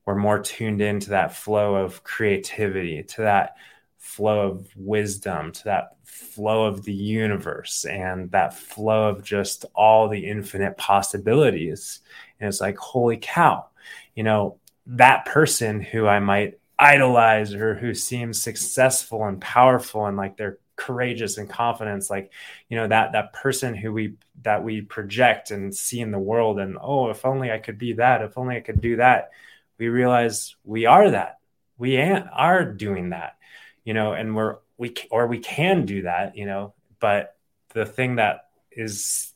we're 0.05 0.15
more 0.15 0.39
tuned 0.39 0.83
into 0.83 1.11
that 1.11 1.35
flow 1.35 1.77
of 1.77 2.05
creativity, 2.05 3.03
to 3.03 3.23
that 3.23 3.57
flow 4.05 4.51
of 4.51 4.69
wisdom, 4.77 5.51
to 5.51 5.65
that 5.65 5.97
flow 6.05 6.67
of 6.67 6.85
the 6.85 6.93
universe, 6.93 7.87
and 7.87 8.31
that 8.31 8.55
flow 8.55 9.09
of 9.09 9.25
just 9.25 9.65
all 9.75 10.09
the 10.09 10.27
infinite 10.27 10.77
possibilities. 10.77 12.01
And 12.39 12.49
it's 12.49 12.61
like, 12.61 12.77
holy 12.77 13.17
cow, 13.17 13.67
you 14.15 14.23
know, 14.23 14.59
that 14.87 15.25
person 15.25 15.81
who 15.81 16.07
I 16.07 16.21
might 16.21 16.61
idolize 16.79 17.55
or 17.55 17.75
who 17.75 17.95
seems 17.95 18.43
successful 18.43 19.25
and 19.25 19.41
powerful 19.41 20.07
and 20.07 20.17
like 20.17 20.37
they're 20.37 20.59
courageous 20.77 21.39
and 21.39 21.49
confidence 21.49 22.11
like 22.11 22.33
you 22.69 22.77
know 22.77 22.89
that 22.89 23.13
that 23.13 23.33
person 23.33 23.77
who 23.77 23.93
we 23.93 24.15
that 24.43 24.65
we 24.65 24.81
project 24.81 25.53
and 25.53 25.73
see 25.73 26.01
in 26.01 26.11
the 26.11 26.19
world 26.19 26.59
and 26.59 26.77
oh 26.83 27.11
if 27.11 27.25
only 27.25 27.53
i 27.53 27.59
could 27.59 27.79
be 27.79 27.93
that 27.93 28.23
if 28.23 28.37
only 28.37 28.57
i 28.57 28.61
could 28.61 28.81
do 28.81 28.97
that. 28.97 29.31
We 29.79 29.89
realize 29.89 30.57
we 30.65 30.87
are 30.87 31.11
that. 31.11 31.39
We 31.79 31.97
are 31.97 32.65
doing 32.65 33.11
that 33.11 33.37
you 33.85 33.95
know 33.95 34.13
and 34.13 34.35
we're 34.35 34.57
we 34.77 34.95
or 35.11 35.27
we 35.27 35.39
can 35.39 35.87
do 35.87 36.03
that 36.03 36.37
you 36.37 36.47
know 36.47 36.75
but 37.01 37.37
the 37.75 37.87
thing 37.87 38.17
that 38.17 38.49
is 38.73 39.33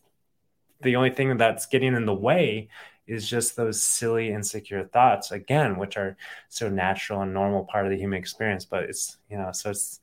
the 0.80 0.96
only 0.96 1.10
thing 1.10 1.36
that's 1.36 1.66
getting 1.66 1.94
in 1.94 2.06
the 2.06 2.14
way 2.14 2.68
is 3.06 3.28
just 3.28 3.56
those 3.56 3.82
silly 3.82 4.30
insecure 4.30 4.84
thoughts 4.84 5.30
again 5.30 5.78
which 5.78 5.96
are 5.96 6.16
so 6.48 6.68
natural 6.68 7.22
and 7.22 7.32
normal 7.32 7.64
part 7.64 7.86
of 7.86 7.90
the 7.90 7.98
human 7.98 8.18
experience 8.18 8.64
but 8.64 8.84
it's 8.84 9.16
you 9.30 9.36
know 9.36 9.50
so 9.52 9.70
it's 9.70 10.00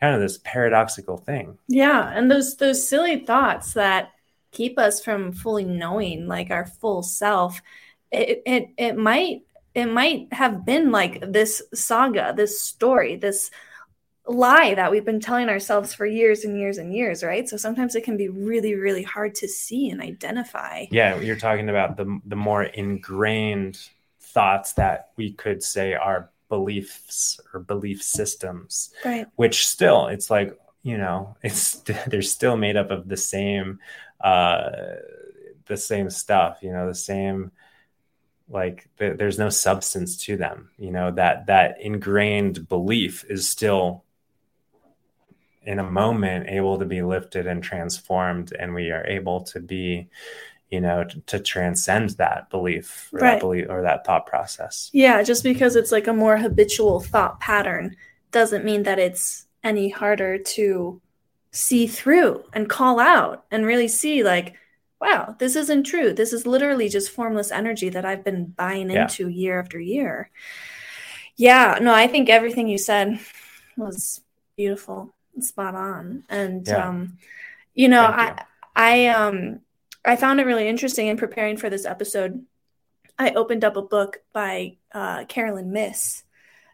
kind 0.00 0.14
of 0.14 0.20
this 0.20 0.38
paradoxical 0.38 1.16
thing. 1.16 1.58
Yeah 1.66 2.10
and 2.14 2.30
those 2.30 2.56
those 2.56 2.86
silly 2.86 3.24
thoughts 3.24 3.74
that 3.74 4.12
keep 4.50 4.78
us 4.78 5.02
from 5.02 5.32
fully 5.32 5.64
knowing 5.64 6.26
like 6.26 6.50
our 6.50 6.66
full 6.66 7.02
self 7.02 7.60
it 8.10 8.42
it, 8.46 8.68
it 8.76 8.96
might 8.96 9.42
it 9.74 9.86
might 9.86 10.32
have 10.32 10.64
been 10.64 10.90
like 10.90 11.20
this 11.20 11.62
saga 11.74 12.32
this 12.36 12.60
story 12.60 13.16
this 13.16 13.50
lie 14.28 14.74
that 14.74 14.90
we've 14.90 15.04
been 15.04 15.20
telling 15.20 15.48
ourselves 15.48 15.94
for 15.94 16.06
years 16.06 16.44
and 16.44 16.58
years 16.58 16.78
and 16.78 16.94
years, 16.94 17.22
right? 17.22 17.48
So 17.48 17.56
sometimes 17.56 17.94
it 17.94 18.04
can 18.04 18.16
be 18.16 18.28
really, 18.28 18.74
really 18.74 19.02
hard 19.02 19.34
to 19.36 19.48
see 19.48 19.90
and 19.90 20.00
identify. 20.00 20.86
Yeah, 20.90 21.18
you're 21.18 21.36
talking 21.36 21.68
about 21.68 21.96
the 21.96 22.20
the 22.26 22.36
more 22.36 22.62
ingrained 22.62 23.88
thoughts 24.20 24.74
that 24.74 25.10
we 25.16 25.32
could 25.32 25.62
say 25.62 25.94
are 25.94 26.30
beliefs 26.48 27.40
or 27.52 27.60
belief 27.60 28.02
systems, 28.02 28.90
right? 29.04 29.26
Which 29.36 29.66
still, 29.66 30.06
it's 30.08 30.30
like 30.30 30.58
you 30.82 30.98
know, 30.98 31.36
it's 31.42 31.82
they're 32.06 32.22
still 32.22 32.56
made 32.56 32.76
up 32.76 32.90
of 32.90 33.08
the 33.08 33.16
same, 33.16 33.80
uh, 34.20 34.70
the 35.66 35.76
same 35.76 36.10
stuff. 36.10 36.58
You 36.62 36.72
know, 36.72 36.86
the 36.86 36.94
same 36.94 37.52
like 38.50 38.88
there's 38.96 39.38
no 39.38 39.50
substance 39.50 40.16
to 40.16 40.34
them 40.34 40.70
you 40.78 40.90
know 40.90 41.10
that 41.10 41.44
that 41.48 41.78
ingrained 41.82 42.66
belief 42.66 43.22
is 43.28 43.46
still 43.46 44.04
in 45.62 45.78
a 45.78 45.90
moment 45.90 46.48
able 46.48 46.78
to 46.78 46.84
be 46.84 47.02
lifted 47.02 47.46
and 47.46 47.62
transformed 47.62 48.52
and 48.58 48.74
we 48.74 48.90
are 48.90 49.06
able 49.06 49.42
to 49.42 49.60
be 49.60 50.08
you 50.70 50.80
know 50.80 51.04
to, 51.04 51.20
to 51.22 51.40
transcend 51.40 52.10
that 52.10 52.50
belief 52.50 53.10
or 53.12 53.20
right. 53.20 53.32
that 53.32 53.40
belief 53.40 53.66
or 53.68 53.82
that 53.82 54.04
thought 54.04 54.26
process 54.26 54.90
yeah 54.92 55.22
just 55.22 55.42
because 55.42 55.76
it's 55.76 55.92
like 55.92 56.06
a 56.06 56.12
more 56.12 56.36
habitual 56.36 57.00
thought 57.00 57.40
pattern 57.40 57.96
doesn't 58.30 58.64
mean 58.64 58.82
that 58.82 58.98
it's 58.98 59.46
any 59.64 59.88
harder 59.88 60.38
to 60.38 61.00
see 61.50 61.86
through 61.86 62.44
and 62.52 62.68
call 62.68 63.00
out 63.00 63.44
and 63.50 63.66
really 63.66 63.88
see 63.88 64.22
like 64.22 64.54
wow 65.00 65.34
this 65.38 65.56
isn't 65.56 65.84
true 65.84 66.12
this 66.12 66.32
is 66.32 66.46
literally 66.46 66.88
just 66.88 67.10
formless 67.10 67.50
energy 67.50 67.88
that 67.88 68.04
i've 68.04 68.24
been 68.24 68.46
buying 68.46 68.90
yeah. 68.90 69.02
into 69.02 69.28
year 69.28 69.58
after 69.58 69.80
year 69.80 70.30
yeah 71.36 71.78
no 71.80 71.94
i 71.94 72.06
think 72.06 72.28
everything 72.28 72.68
you 72.68 72.78
said 72.78 73.18
was 73.76 74.20
beautiful 74.56 75.14
spot 75.42 75.74
on. 75.74 76.24
And 76.28 76.66
yeah. 76.66 76.88
um, 76.88 77.18
you 77.74 77.88
know, 77.88 78.02
Thank 78.02 78.40
I 78.76 79.04
you. 79.06 79.06
I 79.06 79.06
um 79.08 79.60
I 80.04 80.16
found 80.16 80.40
it 80.40 80.46
really 80.46 80.68
interesting 80.68 81.08
in 81.08 81.16
preparing 81.16 81.56
for 81.56 81.70
this 81.70 81.84
episode. 81.84 82.44
I 83.18 83.30
opened 83.30 83.64
up 83.64 83.76
a 83.76 83.82
book 83.82 84.22
by 84.32 84.76
uh, 84.92 85.24
Caroline 85.24 85.72
Myss, 85.72 86.22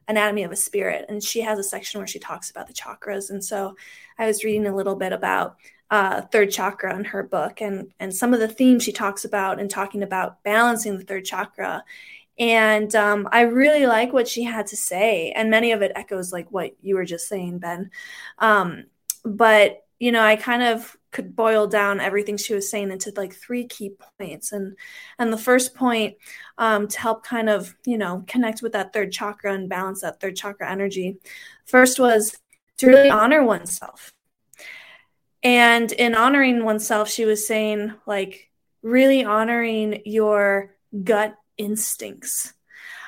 Anatomy 0.06 0.44
of 0.44 0.52
a 0.52 0.56
Spirit, 0.56 1.06
and 1.08 1.22
she 1.22 1.40
has 1.40 1.58
a 1.58 1.64
section 1.64 1.98
where 1.98 2.06
she 2.06 2.18
talks 2.18 2.50
about 2.50 2.66
the 2.66 2.74
chakras. 2.74 3.30
And 3.30 3.42
so 3.42 3.76
I 4.18 4.26
was 4.26 4.44
reading 4.44 4.66
a 4.66 4.76
little 4.76 4.94
bit 4.94 5.12
about 5.12 5.56
uh, 5.90 6.22
third 6.22 6.50
chakra 6.50 6.96
in 6.96 7.04
her 7.04 7.22
book, 7.22 7.60
and 7.60 7.92
and 7.98 8.14
some 8.14 8.34
of 8.34 8.40
the 8.40 8.48
themes 8.48 8.82
she 8.82 8.92
talks 8.92 9.24
about 9.24 9.58
and 9.58 9.70
talking 9.70 10.02
about 10.02 10.42
balancing 10.42 10.98
the 10.98 11.04
third 11.04 11.24
chakra 11.24 11.84
and 12.38 12.94
um, 12.94 13.28
I 13.30 13.42
really 13.42 13.86
like 13.86 14.12
what 14.12 14.28
she 14.28 14.42
had 14.42 14.66
to 14.68 14.76
say. 14.76 15.32
And 15.32 15.50
many 15.50 15.72
of 15.72 15.82
it 15.82 15.92
echoes 15.94 16.32
like 16.32 16.50
what 16.50 16.72
you 16.80 16.96
were 16.96 17.04
just 17.04 17.28
saying, 17.28 17.58
Ben. 17.58 17.90
Um, 18.38 18.84
but, 19.24 19.84
you 20.00 20.10
know, 20.10 20.22
I 20.22 20.36
kind 20.36 20.62
of 20.62 20.96
could 21.12 21.36
boil 21.36 21.68
down 21.68 22.00
everything 22.00 22.36
she 22.36 22.54
was 22.54 22.68
saying 22.68 22.90
into 22.90 23.12
like 23.16 23.34
three 23.34 23.66
key 23.66 23.92
points. 24.18 24.50
And, 24.50 24.76
and 25.18 25.32
the 25.32 25.38
first 25.38 25.76
point 25.76 26.16
um, 26.58 26.88
to 26.88 26.98
help 26.98 27.24
kind 27.24 27.48
of, 27.48 27.72
you 27.86 27.96
know, 27.96 28.24
connect 28.26 28.62
with 28.62 28.72
that 28.72 28.92
third 28.92 29.12
chakra 29.12 29.54
and 29.54 29.68
balance 29.68 30.00
that 30.00 30.20
third 30.20 30.34
chakra 30.34 30.68
energy, 30.68 31.18
first 31.66 32.00
was 32.00 32.36
to 32.78 32.88
really 32.88 33.10
honor 33.10 33.44
oneself. 33.44 34.12
And 35.44 35.92
in 35.92 36.14
honoring 36.14 36.64
oneself, 36.64 37.08
she 37.08 37.26
was 37.26 37.46
saying, 37.46 37.92
like, 38.06 38.50
really 38.82 39.24
honoring 39.24 40.02
your 40.04 40.74
gut 41.04 41.36
instincts, 41.56 42.52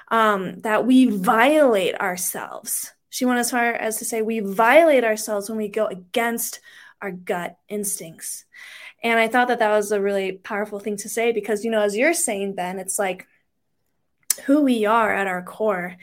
um, 0.09 0.61
that 0.61 0.87
we 0.87 1.07
violate 1.07 1.95
ourselves. 2.01 2.93
She 3.11 3.25
went 3.25 3.39
as 3.39 3.51
far 3.51 3.73
as 3.73 3.99
to 3.99 4.05
say 4.05 4.23
we 4.23 4.41
violate 4.41 5.05
ourselves 5.05 5.49
when 5.49 5.59
we 5.59 5.69
go 5.69 5.87
against 5.87 6.61
our 7.01 7.11
gut 7.11 7.57
instincts. 7.69 8.45
And 9.03 9.19
I 9.19 9.29
thought 9.29 9.49
that 9.49 9.59
that 9.61 9.71
was 9.71 9.93
a 9.93 10.01
really 10.01 10.33
powerful 10.33 10.81
thing 10.81 10.97
to 10.99 11.09
say 11.09 11.33
because, 11.33 11.65
you 11.65 11.71
know, 11.71 11.83
as 11.83 11.97
you're 11.97 12.15
saying, 12.15 12.55
Ben, 12.55 12.79
it's 12.79 12.99
like 12.99 13.27
who 14.45 14.63
we 14.63 14.87
are 14.87 15.15
at 15.15 15.27
our 15.27 15.43
core 15.43 15.97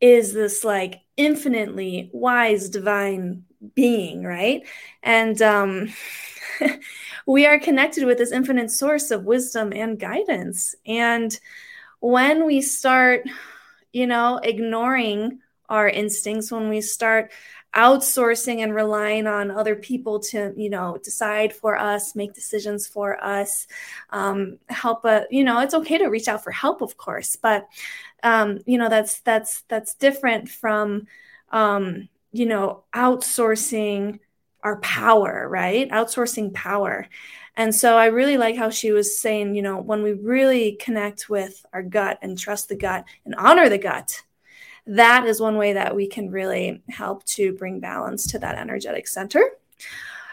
is 0.00 0.32
this 0.32 0.64
like 0.64 1.00
infinitely 1.16 2.10
wise 2.12 2.68
divine 2.68 3.44
being, 3.74 4.22
right? 4.22 4.66
And 5.02 5.40
um, 5.40 5.92
we 7.26 7.46
are 7.46 7.58
connected 7.58 8.04
with 8.04 8.18
this 8.18 8.32
infinite 8.32 8.70
source 8.70 9.10
of 9.10 9.24
wisdom 9.24 9.72
and 9.72 9.98
guidance. 9.98 10.74
And 10.86 11.38
when 12.00 12.46
we 12.46 12.60
start, 12.60 13.28
you 13.92 14.06
know, 14.06 14.38
ignoring 14.42 15.40
our 15.68 15.88
instincts, 15.88 16.52
when 16.52 16.68
we 16.68 16.80
start 16.80 17.32
outsourcing 17.74 18.62
and 18.62 18.74
relying 18.74 19.26
on 19.26 19.50
other 19.50 19.74
people 19.74 20.20
to, 20.20 20.52
you 20.56 20.70
know, 20.70 20.96
decide 21.02 21.52
for 21.52 21.76
us, 21.76 22.14
make 22.14 22.32
decisions 22.32 22.86
for 22.86 23.22
us, 23.22 23.66
um, 24.10 24.58
help. 24.68 25.04
A, 25.04 25.26
you 25.30 25.42
know, 25.42 25.60
it's 25.60 25.74
okay 25.74 25.98
to 25.98 26.06
reach 26.06 26.28
out 26.28 26.44
for 26.44 26.52
help, 26.52 26.82
of 26.82 26.96
course, 26.96 27.36
but 27.36 27.66
um, 28.22 28.60
you 28.66 28.78
know, 28.78 28.88
that's 28.88 29.20
that's 29.20 29.62
that's 29.68 29.94
different 29.94 30.48
from, 30.48 31.06
um, 31.50 32.08
you 32.32 32.46
know, 32.46 32.84
outsourcing 32.94 34.20
our 34.62 34.80
power, 34.80 35.46
right? 35.48 35.88
Outsourcing 35.90 36.54
power. 36.54 37.06
And 37.56 37.74
so 37.74 37.96
I 37.96 38.06
really 38.06 38.36
like 38.36 38.56
how 38.56 38.70
she 38.70 38.90
was 38.90 39.18
saying, 39.18 39.54
you 39.54 39.62
know, 39.62 39.80
when 39.80 40.02
we 40.02 40.12
really 40.12 40.72
connect 40.72 41.28
with 41.28 41.64
our 41.72 41.82
gut 41.82 42.18
and 42.20 42.38
trust 42.38 42.68
the 42.68 42.76
gut 42.76 43.04
and 43.24 43.34
honor 43.36 43.68
the 43.68 43.78
gut, 43.78 44.22
that 44.86 45.24
is 45.26 45.40
one 45.40 45.56
way 45.56 45.72
that 45.74 45.94
we 45.94 46.08
can 46.08 46.30
really 46.30 46.82
help 46.88 47.24
to 47.24 47.54
bring 47.54 47.80
balance 47.80 48.26
to 48.28 48.38
that 48.40 48.56
energetic 48.56 49.06
center. 49.06 49.42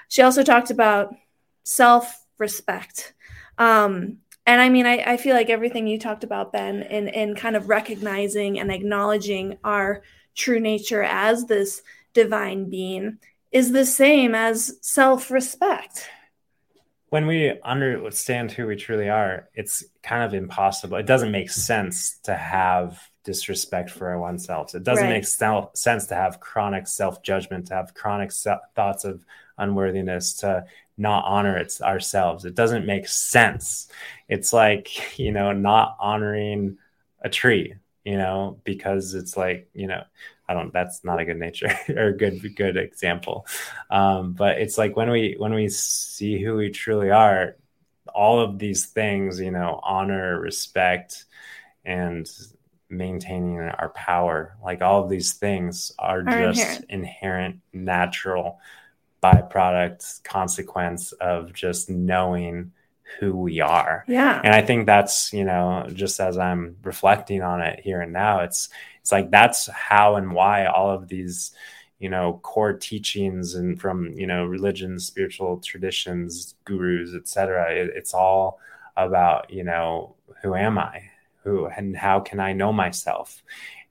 She 0.08 0.24
also 0.24 0.44
talked 0.44 0.72
about 0.72 1.16
self 1.64 2.26
respect. 2.38 3.14
Um, 3.58 4.18
and 4.48 4.60
I 4.60 4.70
mean, 4.70 4.88
I, 4.88 5.14
I 5.14 5.18
feel 5.18 5.36
like 5.36 5.50
everything 5.50 5.88
you 5.88 6.00
talked 6.00 6.24
about, 6.24 6.52
Ben, 6.52 6.82
in, 6.82 7.08
in 7.08 7.36
kind 7.36 7.56
of 7.56 7.70
recognizing 7.70 8.60
and 8.60 8.72
acknowledging 8.72 9.58
our 9.64 10.02
true 10.36 10.60
nature 10.60 11.04
as 11.04 11.46
this 11.46 11.84
divine 12.14 12.70
being 12.70 13.20
is 13.52 13.72
the 13.72 13.86
same 13.86 14.34
as 14.34 14.78
self 14.82 15.30
respect 15.30 16.10
when 17.12 17.28
we 17.28 17.60
understand 17.62 18.52
who 18.52 18.66
we 18.66 18.78
truly 18.78 19.10
are, 19.10 19.50
it's 19.54 19.84
kind 20.02 20.24
of 20.24 20.34
impossible. 20.34 20.96
It 20.96 21.06
doesn't 21.06 21.30
make 21.30 21.52
sense 21.52 22.18
to 22.24 22.34
have 22.34 23.02
disrespect 23.26 23.90
for 23.90 24.18
oneself. 24.18 24.74
It 24.74 24.84
doesn't 24.84 25.04
right. 25.04 25.16
make 25.16 25.26
self, 25.26 25.76
sense 25.76 26.08
to 26.08 26.16
have 26.16 26.40
chronic 26.40 26.88
self 26.88 27.22
judgment, 27.22 27.68
to 27.68 27.74
have 27.74 27.94
chronic 27.94 28.32
se- 28.32 28.64
thoughts 28.78 29.04
of 29.04 29.26
unworthiness, 29.58 30.36
to 30.38 30.64
not 30.98 31.26
honor 31.26 31.58
it 31.58 31.74
ourselves. 31.82 32.46
It 32.46 32.56
doesn't 32.56 32.86
make 32.86 33.10
sense. 33.10 33.90
It's 34.30 34.54
like, 34.54 35.20
you 35.20 35.34
know, 35.34 35.52
not 35.52 35.98
honoring 36.00 36.78
a 37.20 37.28
tree, 37.30 37.76
you 38.06 38.18
know, 38.18 38.58
because 38.64 39.16
it's 39.16 39.36
like, 39.36 39.70
you 39.74 39.88
know, 39.88 40.06
I 40.52 40.54
don't. 40.54 40.74
That's 40.74 41.04
not 41.04 41.20
a 41.20 41.26
good 41.26 41.38
nature 41.38 41.74
or 41.90 42.08
a 42.08 42.18
good 42.18 42.56
good 42.56 42.78
example. 42.78 43.46
Um, 43.90 44.34
but 44.34 44.60
it's 44.60 44.78
like 44.78 44.96
when 44.96 45.10
we 45.10 45.36
when 45.38 45.54
we 45.54 45.70
see 45.70 46.44
who 46.44 46.56
we 46.56 46.70
truly 46.70 47.10
are, 47.10 47.56
all 48.14 48.42
of 48.42 48.60
these 48.60 48.88
things, 48.88 49.40
you 49.40 49.52
know, 49.52 49.80
honor, 49.82 50.40
respect, 50.40 51.26
and 51.86 52.30
maintaining 52.90 53.60
our 53.60 53.90
power. 53.90 54.58
Like 54.62 54.82
all 54.82 55.04
of 55.04 55.10
these 55.10 55.34
things 55.34 55.92
are, 55.98 56.20
are 56.20 56.52
just 56.52 56.84
inherent. 56.90 56.90
inherent, 56.90 57.60
natural 57.72 58.60
byproduct, 59.24 60.24
consequence 60.24 61.14
of 61.14 61.54
just 61.54 61.90
knowing 61.90 62.74
who 63.20 63.36
we 63.36 63.62
are. 63.62 64.04
Yeah. 64.08 64.42
And 64.44 64.54
I 64.54 64.62
think 64.62 64.86
that's, 64.86 65.34
you 65.34 65.44
know, 65.44 65.88
just 65.94 66.20
as 66.20 66.38
I'm 66.38 66.78
reflecting 66.84 67.42
on 67.42 67.62
it 67.62 67.80
here 67.80 68.02
and 68.02 68.14
now, 68.14 68.40
it's 68.40 68.70
it's 69.02 69.12
like 69.12 69.32
that's 69.32 69.68
how 69.68 70.16
and 70.16 70.32
why 70.32 70.66
all 70.66 70.92
of 70.92 71.08
these, 71.08 71.52
you 72.00 72.10
know, 72.10 72.40
core 72.44 72.74
teachings 72.74 73.56
and 73.56 73.80
from, 73.80 74.14
you 74.14 74.28
know, 74.28 74.46
religions, 74.46 75.06
spiritual 75.06 75.58
traditions, 75.60 76.56
gurus, 76.66 77.14
etc. 77.14 77.74
It, 77.74 77.92
it's 77.96 78.14
all 78.14 78.60
about, 78.96 79.52
you 79.52 79.64
know, 79.64 80.16
who 80.42 80.56
am 80.56 80.78
I? 80.78 81.10
Who 81.44 81.66
and 81.66 81.96
how 81.98 82.20
can 82.20 82.40
I 82.40 82.54
know 82.54 82.72
myself? 82.72 83.42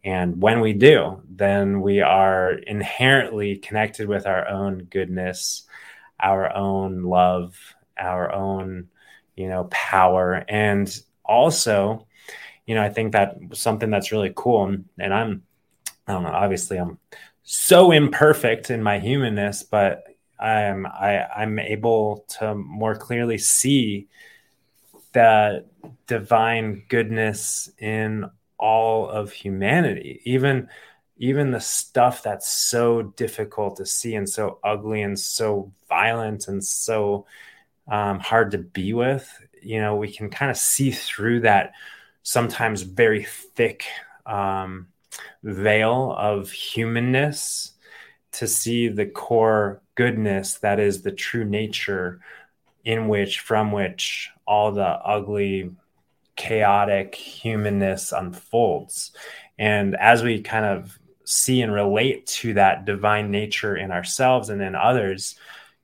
And 0.03 0.41
when 0.41 0.61
we 0.61 0.73
do, 0.73 1.21
then 1.29 1.81
we 1.83 2.01
are 2.01 2.53
inherently 2.53 3.57
connected 3.57 4.09
with 4.09 4.27
our 4.27 4.49
own 4.49 4.85
goodness, 4.85 5.65
our 6.19 6.55
own 6.55 7.03
love, 7.03 7.59
our 7.99 8.33
own, 8.33 8.89
you 9.37 9.49
know, 9.49 9.65
power. 9.65 10.45
And 10.49 10.89
also, 11.25 12.07
you 12.71 12.77
know, 12.77 12.83
I 12.85 12.89
think 12.89 13.15
that 13.15 13.37
something 13.53 13.91
that's 13.91 14.13
really 14.13 14.33
cool. 14.37 14.65
And, 14.67 14.85
and 14.97 15.13
I'm, 15.13 15.43
I 16.07 16.13
don't 16.13 16.23
know, 16.23 16.29
obviously 16.29 16.77
I'm 16.77 17.01
so 17.43 17.91
imperfect 17.91 18.71
in 18.71 18.81
my 18.81 19.01
humanness, 19.01 19.65
but 19.65 20.05
I'm 20.39 20.87
I, 20.87 21.25
I'm 21.25 21.59
able 21.59 22.25
to 22.39 22.55
more 22.55 22.95
clearly 22.95 23.39
see 23.39 24.07
that 25.15 25.67
divine 26.07 26.85
goodness 26.89 27.73
in 27.77 28.31
all 28.57 29.09
of 29.09 29.33
humanity 29.33 30.21
even 30.25 30.69
even 31.17 31.51
the 31.51 31.61
stuff 31.61 32.23
that's 32.23 32.49
so 32.49 33.03
difficult 33.03 33.79
to 33.79 33.85
see 33.85 34.15
and 34.15 34.29
so 34.29 34.61
ugly 34.63 35.03
and 35.03 35.19
so 35.19 35.73
violent 35.89 36.47
and 36.47 36.65
so 36.65 37.27
um, 37.89 38.21
hard 38.21 38.53
to 38.53 38.59
be 38.59 38.93
with 38.93 39.29
you 39.61 39.81
know 39.81 39.97
we 39.97 40.13
can 40.13 40.31
kind 40.31 40.53
of 40.53 40.57
see 40.57 40.93
through 40.93 41.41
that 41.41 41.73
sometimes 42.23 42.83
very 42.83 43.25
thick 43.25 43.85
um, 44.27 44.89
veil 45.43 46.15
of 46.17 46.51
humanness 46.51 47.73
to 48.33 48.47
see 48.47 48.89
the 48.89 49.07
core 49.07 49.83
goodness 49.95 50.55
that 50.59 50.79
is 50.79 51.03
the 51.03 51.13
true 51.13 51.45
nature 51.45 52.21
in 52.85 53.09
which 53.09 53.41
from 53.41 53.73
which 53.73 54.31
all 54.47 54.73
the 54.73 54.83
ugly 54.83 55.71
chaotic 56.37 57.15
humanness 57.15 58.13
unfolds. 58.13 59.13
And 59.59 59.95
as 59.97 60.23
we 60.23 60.41
kind 60.41 60.65
of 60.65 60.99
see 61.25 61.61
and 61.61 61.73
relate 61.73 62.27
to 62.27 62.55
that 62.55 62.85
divine 62.85 63.31
nature 63.31 63.77
in 63.77 63.91
ourselves 63.91 64.49
and 64.49 64.63
in 64.63 64.75
others, 64.75 65.37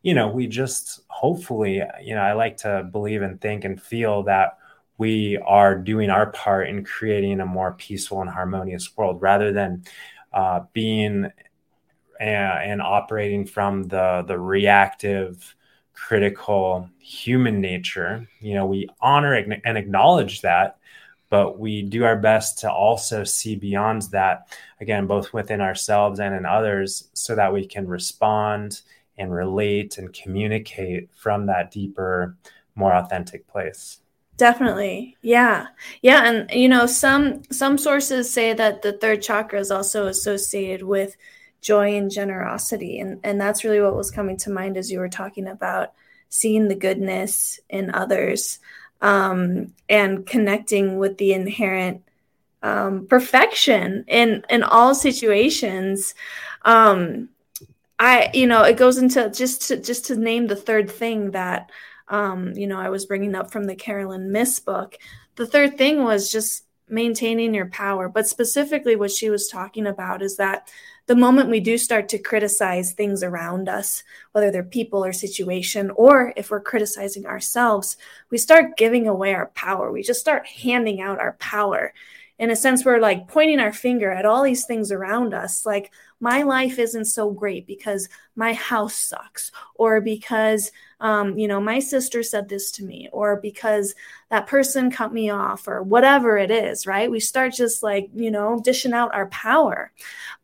you 0.03 0.15
know, 0.15 0.29
we 0.29 0.47
just 0.47 1.01
hopefully, 1.09 1.83
you 2.03 2.15
know, 2.15 2.23
I 2.23 2.33
like 2.33 2.59
to 2.59 2.89
believe 2.91 3.23
and 3.23 3.41
think 3.41 3.65
and 3.65 3.81
feel 3.81 4.23
that 4.25 4.59
we 4.99 5.37
are 5.39 5.77
doing 5.77 6.11
our 6.11 6.31
part 6.31 6.69
in 6.69 6.85
creating 6.85 7.41
a 7.41 7.47
more 7.47 7.73
peaceful 7.73 8.21
and 8.21 8.31
harmonious 8.31 8.97
world 8.97 9.21
rather 9.21 9.53
than 9.53 9.85
uh, 10.33 10.61
being 10.73 11.31
and 12.19 12.81
operating 12.81 13.45
from 13.45 13.85
the 13.85 14.25
the 14.27 14.39
reactive 14.39 15.55
critical 15.93 16.89
human 16.99 17.61
nature. 17.61 18.29
You 18.41 18.55
know, 18.55 18.67
we 18.67 18.89
honor 19.01 19.35
and 19.35 19.79
acknowledge 19.79 20.43
that, 20.43 20.79
but 21.31 21.59
we 21.59 21.83
do 21.83 22.05
our 22.05 22.17
best 22.17 22.59
to 22.61 22.71
also 22.71 23.25
see 23.25 23.57
beyond 23.57 24.03
that, 24.13 24.49
again, 24.81 25.07
both 25.07 25.33
within 25.33 25.61
ourselves 25.61 26.21
and 26.21 26.35
in 26.35 26.47
others, 26.47 27.11
so 27.15 27.35
that 27.35 27.53
we 27.53 27.67
can 27.67 27.87
respond 27.87 28.83
and 29.19 29.33
relate 29.33 29.99
and 29.99 30.13
communicate 30.13 31.09
from 31.15 31.47
that 31.47 31.71
deeper, 31.71 32.37
more 32.75 32.95
authentic 32.95 33.47
place. 33.47 34.01
Definitely. 34.37 35.17
Yeah. 35.23 35.69
Yeah, 36.03 36.29
and 36.29 36.51
you 36.51 36.69
know, 36.69 36.87
some 36.87 37.43
some 37.51 37.79
sources 37.79 38.31
say 38.33 38.53
that 38.53 38.83
the 38.83 38.93
third 38.93 39.23
chakra 39.23 39.59
is 39.59 39.71
also 39.71 40.07
associated 40.07 40.83
with 40.83 41.17
joy 41.67 41.97
and 41.97 42.13
generosity 42.13 43.01
and 43.01 43.19
and 43.25 43.41
that's 43.41 43.65
really 43.65 43.81
what 43.81 43.97
was 43.97 44.11
coming 44.11 44.37
to 44.37 44.51
mind 44.51 44.77
as 44.77 44.93
you 44.93 45.01
were 45.01 45.09
talking 45.09 45.49
about 45.49 45.93
seeing 46.29 46.69
the 46.69 46.77
goodness 46.77 47.59
in 47.69 47.93
others 47.93 48.61
um, 49.03 49.73
and 49.89 50.27
connecting 50.27 50.97
with 50.97 51.19
the 51.19 51.33
inherent 51.33 52.03
um, 52.63 53.07
perfection 53.09 54.05
in 54.07 54.45
in 54.49 54.63
all 54.63 54.95
situations 54.95 56.15
um, 56.65 57.29
i 57.99 58.31
you 58.33 58.47
know 58.47 58.63
it 58.63 58.77
goes 58.77 58.99
into 58.99 59.29
just 59.31 59.63
to 59.63 59.77
just 59.77 60.07
to 60.07 60.15
name 60.17 60.47
the 60.47 60.55
third 60.55 60.89
thing 60.89 61.33
that 61.33 61.69
um, 62.09 62.53
you 62.55 62.67
know 62.67 62.79
i 62.79 62.89
was 62.89 63.07
bringing 63.07 63.35
up 63.35 63.51
from 63.51 63.65
the 63.65 63.77
Caroline 63.77 64.31
Myss 64.31 64.61
book 64.61 64.97
the 65.37 65.47
third 65.47 65.77
thing 65.77 66.03
was 66.05 66.31
just 66.31 66.65
maintaining 66.89 67.55
your 67.55 67.67
power 67.67 68.09
but 68.09 68.27
specifically 68.27 68.95
what 68.97 69.11
she 69.11 69.29
was 69.31 69.49
talking 69.49 69.87
about 69.87 70.23
is 70.23 70.37
that 70.37 70.69
the 71.07 71.15
moment 71.15 71.51
we 71.51 71.61
do 71.61 71.79
start 71.79 72.09
to 72.09 72.19
criticize 72.19 72.93
things 72.93 73.23
around 73.23 73.69
us, 73.69 74.03
whether 74.33 74.51
they're 74.51 74.65
people 74.65 75.05
or 75.05 75.13
situation, 75.13 75.91
or 75.91 76.33
if 76.37 76.51
we're 76.51 76.61
criticizing 76.61 77.27
ourselves, 77.27 77.97
we 78.31 78.39
start 78.39 78.77
giving 78.77 79.07
away 79.07 79.33
our 79.33 79.47
power. 79.55 79.93
We 79.93 80.03
just 80.03 80.21
start 80.21 80.47
handing 80.47 81.01
out 81.01 81.21
our 81.21 81.35
power. 81.35 81.95
In 82.39 82.51
a 82.51 82.57
sense, 82.57 82.85
we're 82.85 82.99
like 82.99 83.29
pointing 83.29 83.61
our 83.61 83.73
finger 83.73 84.11
at 84.11 84.27
all 84.27 84.43
these 84.43 84.67
things 84.67 84.91
around 84.91 85.33
us, 85.33 85.65
like, 85.65 85.93
my 86.21 86.43
life 86.43 86.79
isn't 86.79 87.07
so 87.07 87.31
great 87.31 87.67
because 87.67 88.09
my 88.35 88.53
house 88.55 88.95
sucks, 88.95 89.53
or 89.75 90.01
because 90.01 90.73
um, 91.01 91.39
you 91.39 91.47
know, 91.47 91.61
my 91.61 91.79
sister 91.79 92.23
said 92.23 92.49
this 92.49 92.71
to 92.73 92.85
me, 92.85 93.09
or 93.13 93.37
because 93.37 93.95
that 94.31 94.47
person 94.47 94.91
cut 94.91 95.13
me 95.13 95.31
off, 95.31 95.69
or 95.69 95.83
whatever 95.83 96.39
it 96.39 96.51
is, 96.51 96.87
right? 96.87 97.11
We 97.11 97.21
start 97.21 97.53
just 97.55 97.83
like, 97.83 98.09
you 98.15 98.31
know, 98.31 98.61
dishing 98.65 98.95
out 98.95 99.15
our 99.15 99.27
power. 99.27 99.93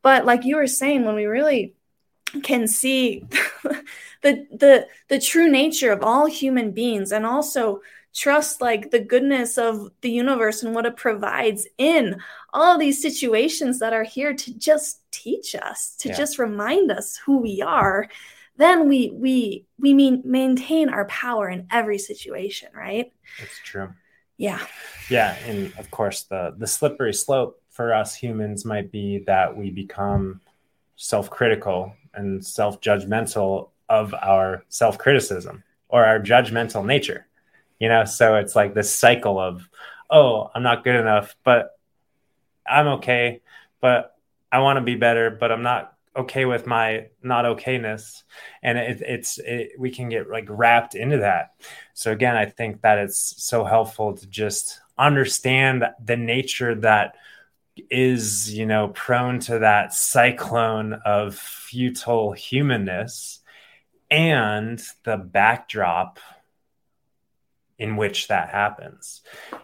But 0.03 0.27
like 0.27 0.45
you 0.45 0.57
were 0.57 0.67
saying, 0.67 1.05
when 1.05 1.15
we 1.15 1.25
really 1.25 1.75
can 2.43 2.67
see 2.67 3.27
the 4.23 4.47
the 4.51 4.87
the 5.09 5.19
true 5.19 5.51
nature 5.51 5.93
of 5.93 6.03
all 6.03 6.27
human 6.27 6.71
beings 6.73 7.13
and 7.13 7.27
also 7.27 7.83
trust 8.15 8.61
like 8.61 8.91
the 8.91 9.01
goodness 9.01 9.57
of 9.59 9.91
the 10.03 10.11
universe 10.11 10.63
and 10.63 10.75
what 10.75 10.87
it 10.87 10.97
provides 10.97 11.67
in 11.79 12.21
all 12.53 12.79
these 12.79 13.01
situations 13.01 13.79
that 13.79 13.93
are 13.93 14.05
here 14.05 14.35
to 14.35 14.53
just 14.55 15.02
teach 15.23 15.55
us 15.55 15.95
to 15.99 16.09
yeah. 16.09 16.17
just 16.17 16.39
remind 16.39 16.91
us 16.91 17.17
who 17.17 17.39
we 17.39 17.63
are 17.63 18.09
then 18.57 18.89
we 18.89 19.11
we 19.11 19.67
we 19.79 19.95
mean 19.95 20.23
maintain 20.25 20.89
our 20.89 21.07
power 21.07 21.49
in 21.49 21.67
every 21.71 21.99
situation 21.99 22.69
right? 22.75 23.13
That's 23.39 23.59
true. 23.65 23.91
Yeah. 24.37 24.65
Yeah 25.09 25.37
and 25.47 25.73
of 25.79 25.91
course 25.91 26.25
the 26.25 26.55
the 26.57 26.67
slippery 26.67 27.15
slope 27.15 27.61
for 27.71 27.95
us 27.95 28.15
humans 28.15 28.65
might 28.65 28.93
be 28.93 29.25
that 29.27 29.57
we 29.57 29.71
become 29.71 30.41
self-critical 30.97 31.95
and 32.15 32.45
self-judgmental 32.45 33.71
of 33.89 34.15
our 34.15 34.65
self-criticism 34.69 35.65
or 35.89 36.05
our 36.05 36.21
judgmental 36.21 36.85
nature 36.85 37.27
you 37.79 37.89
know? 37.89 38.05
So 38.05 38.37
it's 38.37 38.55
like 38.55 38.75
this 38.75 38.95
cycle 38.95 39.39
of 39.41 39.69
oh 40.11 40.51
i'm 40.55 40.63
not 40.63 40.85
good 40.85 40.97
enough 40.97 41.35
but 41.43 41.79
i'm 42.67 42.87
okay 42.99 43.41
but 43.81 44.15
i 44.53 44.61
want 44.61 44.77
to 44.77 44.83
be 44.83 44.95
better 44.95 45.31
but 45.31 45.51
i'm 45.51 45.63
not 45.63 45.97
okay 46.17 46.45
with 46.45 46.67
my 46.67 47.07
not 47.23 47.45
okayness. 47.45 48.23
And 48.63 48.79
it, 48.79 49.01
it's 49.01 49.39
it, 49.39 49.73
we 49.79 49.91
can 49.91 50.09
get 50.09 50.29
like 50.29 50.47
wrapped 50.49 50.95
into 50.95 51.19
that. 51.19 51.55
So 51.95 52.13
again 52.13 52.37
i 52.37 52.47
think 52.47 52.83
that 52.83 52.99
it's 52.99 53.35
so 53.43 53.65
helpful 53.65 54.17
to 54.17 54.27
just 54.27 54.81
understand 54.99 55.85
the 56.05 56.17
nature 56.17 56.75
that 56.77 57.17
is 57.91 58.53
you 58.53 58.67
know 58.67 58.89
prone 58.89 59.41
to 59.41 59.61
that 59.61 59.95
cyclone 59.95 60.93
of 61.07 61.35
futile 61.35 62.33
humanness 62.33 63.41
and 64.11 64.83
the 65.05 65.17
backdrop 65.17 66.19
in 67.83 67.97
which 67.97 68.29
that 68.29 68.49
happens 68.49 69.23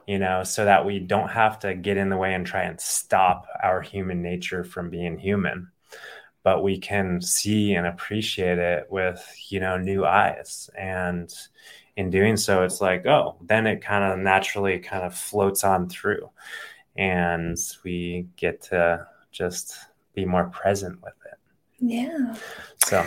you 0.09 0.19
know 0.19 0.43
so 0.43 0.65
that 0.65 0.85
we 0.85 0.99
don't 0.99 1.29
have 1.29 1.59
to 1.59 1.75
get 1.75 1.99
in 1.99 2.09
the 2.09 2.17
way 2.17 2.35
and 2.35 2.47
try 2.47 2.63
and 2.63 2.81
stop 2.81 3.47
our 3.63 3.83
human 3.83 4.23
nature 4.23 4.65
from 4.65 4.91
being 4.91 5.19
human. 5.19 5.71
But 6.43 6.63
we 6.63 6.79
can 6.79 7.21
see 7.21 7.75
and 7.75 7.87
appreciate 7.87 8.59
it 8.59 8.87
with 8.91 9.23
you 9.51 9.61
know 9.61 9.77
new 9.77 10.05
eyes. 10.07 10.71
And 10.77 11.33
in 11.97 12.11
doing 12.11 12.37
so 12.37 12.63
it's 12.63 12.81
like 12.81 13.07
oh 13.07 13.37
then 13.43 13.67
it 13.67 13.83
kind 13.83 14.05
of 14.05 14.19
naturally 14.19 14.79
kind 14.79 15.05
of 15.05 15.15
floats 15.15 15.63
on 15.63 15.89
through. 15.91 16.31
And 16.97 17.57
we 17.85 18.29
get 18.37 18.63
to 18.71 19.07
just 19.31 19.77
be 20.15 20.25
more 20.25 20.47
present 20.47 21.01
with 21.03 21.13
it 21.13 21.18
Yeah. 21.81 22.35
So, 22.85 23.07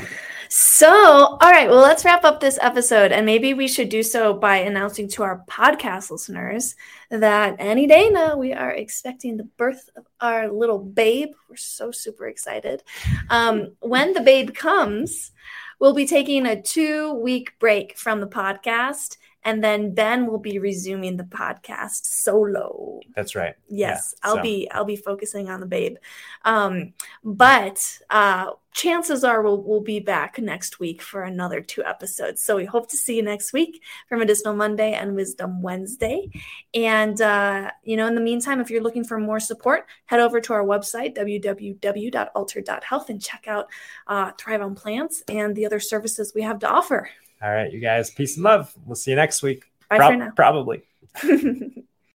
So, 0.49 0.89
all 0.89 1.51
right, 1.51 1.69
well, 1.69 1.79
let's 1.79 2.03
wrap 2.03 2.25
up 2.25 2.41
this 2.41 2.59
episode. 2.61 3.13
And 3.13 3.25
maybe 3.25 3.53
we 3.53 3.69
should 3.69 3.87
do 3.87 4.03
so 4.03 4.33
by 4.33 4.57
announcing 4.57 5.07
to 5.09 5.23
our 5.23 5.43
podcast 5.49 6.11
listeners 6.11 6.75
that 7.09 7.55
any 7.57 7.87
day 7.87 8.09
now 8.09 8.35
we 8.35 8.51
are 8.51 8.71
expecting 8.71 9.37
the 9.37 9.45
birth 9.45 9.89
of 9.95 10.05
our 10.19 10.51
little 10.51 10.79
babe. 10.79 11.29
We're 11.49 11.55
so 11.55 11.91
super 11.91 12.27
excited. 12.27 12.83
Um, 13.29 13.75
when 13.79 14.13
the 14.13 14.21
babe 14.21 14.53
comes, 14.53 15.31
we'll 15.79 15.93
be 15.93 16.05
taking 16.05 16.45
a 16.45 16.61
two 16.61 17.13
week 17.13 17.57
break 17.59 17.97
from 17.97 18.19
the 18.19 18.27
podcast. 18.27 19.17
And 19.43 19.63
then 19.63 19.93
Ben 19.95 20.27
will 20.27 20.37
be 20.39 20.59
resuming 20.59 21.17
the 21.17 21.23
podcast 21.23 22.05
solo. 22.05 22.99
that's 23.15 23.35
right. 23.35 23.55
Yes, 23.67 24.13
Yeah, 24.23 24.29
I'll 24.29 24.35
so- 24.37 24.41
be 24.43 24.69
I'll 24.71 24.85
be 24.85 24.95
focusing 24.95 25.49
on 25.49 25.59
the 25.59 25.65
babe. 25.65 25.97
Um, 26.45 26.93
but 27.23 27.99
uh, 28.09 28.51
chances 28.73 29.23
are 29.23 29.41
we'll 29.41 29.61
we'll 29.63 29.81
be 29.81 29.99
back 29.99 30.37
next 30.39 30.79
week 30.79 31.01
for 31.01 31.23
another 31.23 31.59
two 31.61 31.83
episodes. 31.83 32.43
So 32.43 32.55
we 32.55 32.65
hope 32.65 32.89
to 32.91 32.97
see 32.97 33.15
you 33.17 33.23
next 33.23 33.51
week 33.51 33.81
for 34.07 34.17
Medicinal 34.17 34.53
Monday 34.55 34.93
and 34.93 35.15
Wisdom 35.15 35.61
Wednesday. 35.61 36.29
And 36.73 37.19
uh, 37.21 37.71
you 37.83 37.97
know, 37.97 38.07
in 38.07 38.15
the 38.15 38.21
meantime, 38.21 38.61
if 38.61 38.69
you're 38.69 38.83
looking 38.83 39.03
for 39.03 39.17
more 39.19 39.39
support, 39.39 39.87
head 40.05 40.19
over 40.19 40.39
to 40.41 40.53
our 40.53 40.63
website 40.63 41.15
www.alter.health 41.17 43.09
and 43.09 43.21
check 43.21 43.45
out 43.47 43.67
uh, 44.07 44.31
Thrive 44.37 44.61
on 44.61 44.75
Plants 44.75 45.23
and 45.27 45.55
the 45.55 45.65
other 45.65 45.79
services 45.79 46.33
we 46.35 46.41
have 46.43 46.59
to 46.59 46.69
offer. 46.69 47.09
All 47.41 47.51
right, 47.51 47.71
you 47.71 47.79
guys, 47.79 48.11
peace 48.11 48.35
and 48.35 48.43
love. 48.43 48.73
We'll 48.85 48.95
see 48.95 49.11
you 49.11 49.17
next 49.17 49.41
week. 49.41 49.65
Bye 49.89 49.97
Prob- 49.97 50.13
for 50.13 50.17
now. 50.17 50.31
Probably. 50.35 50.83